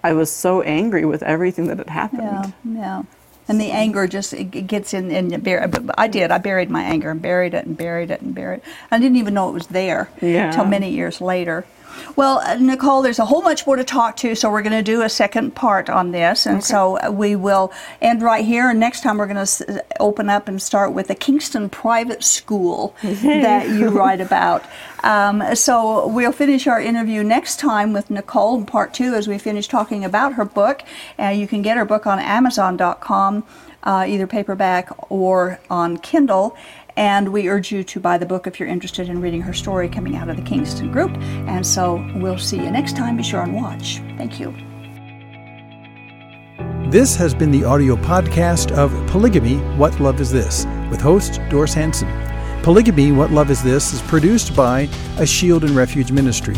I 0.03 0.13
was 0.13 0.31
so 0.31 0.63
angry 0.63 1.05
with 1.05 1.23
everything 1.23 1.67
that 1.69 1.79
had 1.79 1.91
happened. 1.91 2.23
Yeah, 2.23 2.51
yeah. 2.65 3.03
And 3.49 3.61
the 3.61 3.71
anger 3.71 4.07
just 4.09 4.33
it 4.33 4.45
gets 4.67 4.93
in 4.93 5.11
and 5.13 5.43
bur- 5.45 5.71
I 5.97 6.09
did. 6.09 6.31
I 6.33 6.39
buried 6.39 6.69
my 6.71 6.83
anger 6.83 7.11
and 7.11 7.23
buried 7.23 7.55
it 7.55 7.65
and 7.65 7.77
buried 7.77 8.11
it 8.11 8.21
and 8.21 8.35
buried 8.35 8.59
it. 8.59 8.65
I 8.91 8.99
didn't 8.99 9.17
even 9.19 9.35
know 9.35 9.49
it 9.49 9.53
was 9.53 9.69
there 9.69 10.09
Yeah. 10.21 10.49
until 10.49 10.65
many 10.65 10.91
years 10.91 11.21
later. 11.21 11.65
Well, 12.15 12.41
uh, 12.41 12.57
Nicole, 12.57 13.01
there's 13.01 13.19
a 13.19 13.25
whole 13.25 13.41
much 13.41 13.67
more 13.67 13.77
to 13.77 13.85
talk 13.85 14.17
to, 14.19 14.35
so 14.35 14.51
we're 14.51 14.61
going 14.63 14.73
to 14.77 14.83
do 14.83 15.01
a 15.01 15.09
second 15.09 15.55
part 15.55 15.89
on 15.89 16.11
this, 16.11 16.45
and 16.45 16.63
so 16.63 16.99
uh, 16.99 17.11
we 17.11 17.37
will 17.37 17.73
end 18.03 18.21
right 18.21 18.45
here. 18.45 18.69
And 18.69 18.79
next 18.79 19.01
time 19.03 19.17
we're 19.17 19.27
going 19.27 19.47
to 19.47 19.85
open 19.99 20.29
up 20.29 20.47
and 20.47 20.61
start 20.61 20.93
with 20.93 21.09
the 21.09 21.15
Kingston 21.15 21.71
Private 21.71 22.23
School 22.23 22.95
that 23.03 23.71
you 23.71 23.89
write 23.89 24.21
about. 24.21 24.63
Um, 25.07 25.55
so 25.55 26.09
we'll 26.09 26.33
finish 26.33 26.67
our 26.67 26.81
interview 26.81 27.23
next 27.23 27.61
time 27.61 27.93
with 27.93 28.11
Nicole 28.11 28.59
in 28.59 28.67
part 28.67 28.93
two 28.93 29.15
as 29.15 29.29
we 29.29 29.39
finish 29.39 29.69
talking 29.69 30.05
about 30.05 30.33
her 30.33 30.45
book. 30.45 30.83
Uh, 31.17 31.29
you 31.29 31.47
can 31.47 31.63
get 31.63 31.77
her 31.77 31.85
book 31.85 32.09
on 32.09 32.19
Amazon.com, 32.19 33.45
uh, 33.85 34.05
either 34.09 34.27
paperback 34.27 34.91
or 35.09 35.61
on 35.71 35.97
Kindle. 35.99 36.57
And 36.97 37.33
we 37.33 37.49
urge 37.49 37.71
you 37.71 37.85
to 37.85 38.01
buy 38.01 38.19
the 38.19 38.27
book 38.27 38.49
if 38.49 38.59
you're 38.59 38.69
interested 38.69 39.09
in 39.09 39.21
reading 39.21 39.43
her 39.43 39.53
story 39.53 39.89
coming 39.89 40.17
out 40.17 40.29
of 40.29 40.37
the 40.37 40.43
Kingston 40.43 40.91
Group. 40.91 41.17
And 41.47 41.65
so 41.65 42.05
we'll 42.17 42.39
see 42.39 42.57
you 42.57 42.71
next 42.71 42.97
time. 42.97 43.17
Be 43.17 43.23
sure 43.23 43.43
and 43.43 43.55
watch. 43.55 43.99
Thank 44.17 44.41
you. 44.41 44.53
This 46.91 47.15
has 47.15 47.33
been 47.33 47.53
the 47.53 47.63
audio 47.63 47.95
podcast 47.95 48.73
of 48.73 48.91
Polygamy 49.09 49.59
What 49.77 50.01
Love 50.01 50.21
Is 50.21 50.33
This 50.33 50.67
with 50.91 51.01
host 51.01 51.41
Doris 51.49 51.75
Hanson. 51.75 52.09
Polygamy 52.67 53.13
What 53.13 53.31
Love 53.31 53.53
Is 53.53 53.63
This 53.63 53.93
is 53.93 54.03
produced 54.03 54.57
by 54.57 54.89
a 55.19 55.25
Shield 55.25 55.63
and 55.63 55.77
Refuge 55.77 56.11
ministry. 56.11 56.57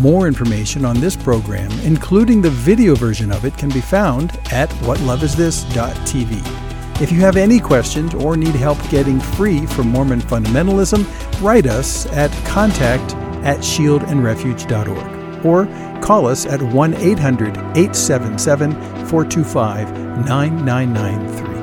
More 0.00 0.26
information 0.26 0.86
on 0.86 1.00
this 1.00 1.16
program, 1.16 1.70
including 1.80 2.40
the 2.40 2.48
video 2.48 2.94
version 2.94 3.30
of 3.30 3.44
it, 3.44 3.54
can 3.58 3.68
be 3.68 3.82
found 3.82 4.40
at 4.52 4.70
whatloveisthis.tv. 4.70 7.02
If 7.02 7.12
you 7.12 7.20
have 7.20 7.36
any 7.36 7.60
questions 7.60 8.14
or 8.14 8.38
need 8.38 8.54
help 8.54 8.78
getting 8.88 9.20
free 9.20 9.66
from 9.66 9.88
Mormon 9.88 10.22
fundamentalism, 10.22 11.04
write 11.42 11.66
us 11.66 12.06
at 12.06 12.32
contact 12.46 13.12
at 13.44 13.58
shieldandrefuge.org 13.58 15.44
or 15.44 15.66
call 16.00 16.26
us 16.26 16.46
at 16.46 16.62
1 16.62 16.94
800 16.94 17.58
877 17.76 18.72
425 19.08 19.92
9993. 20.24 21.53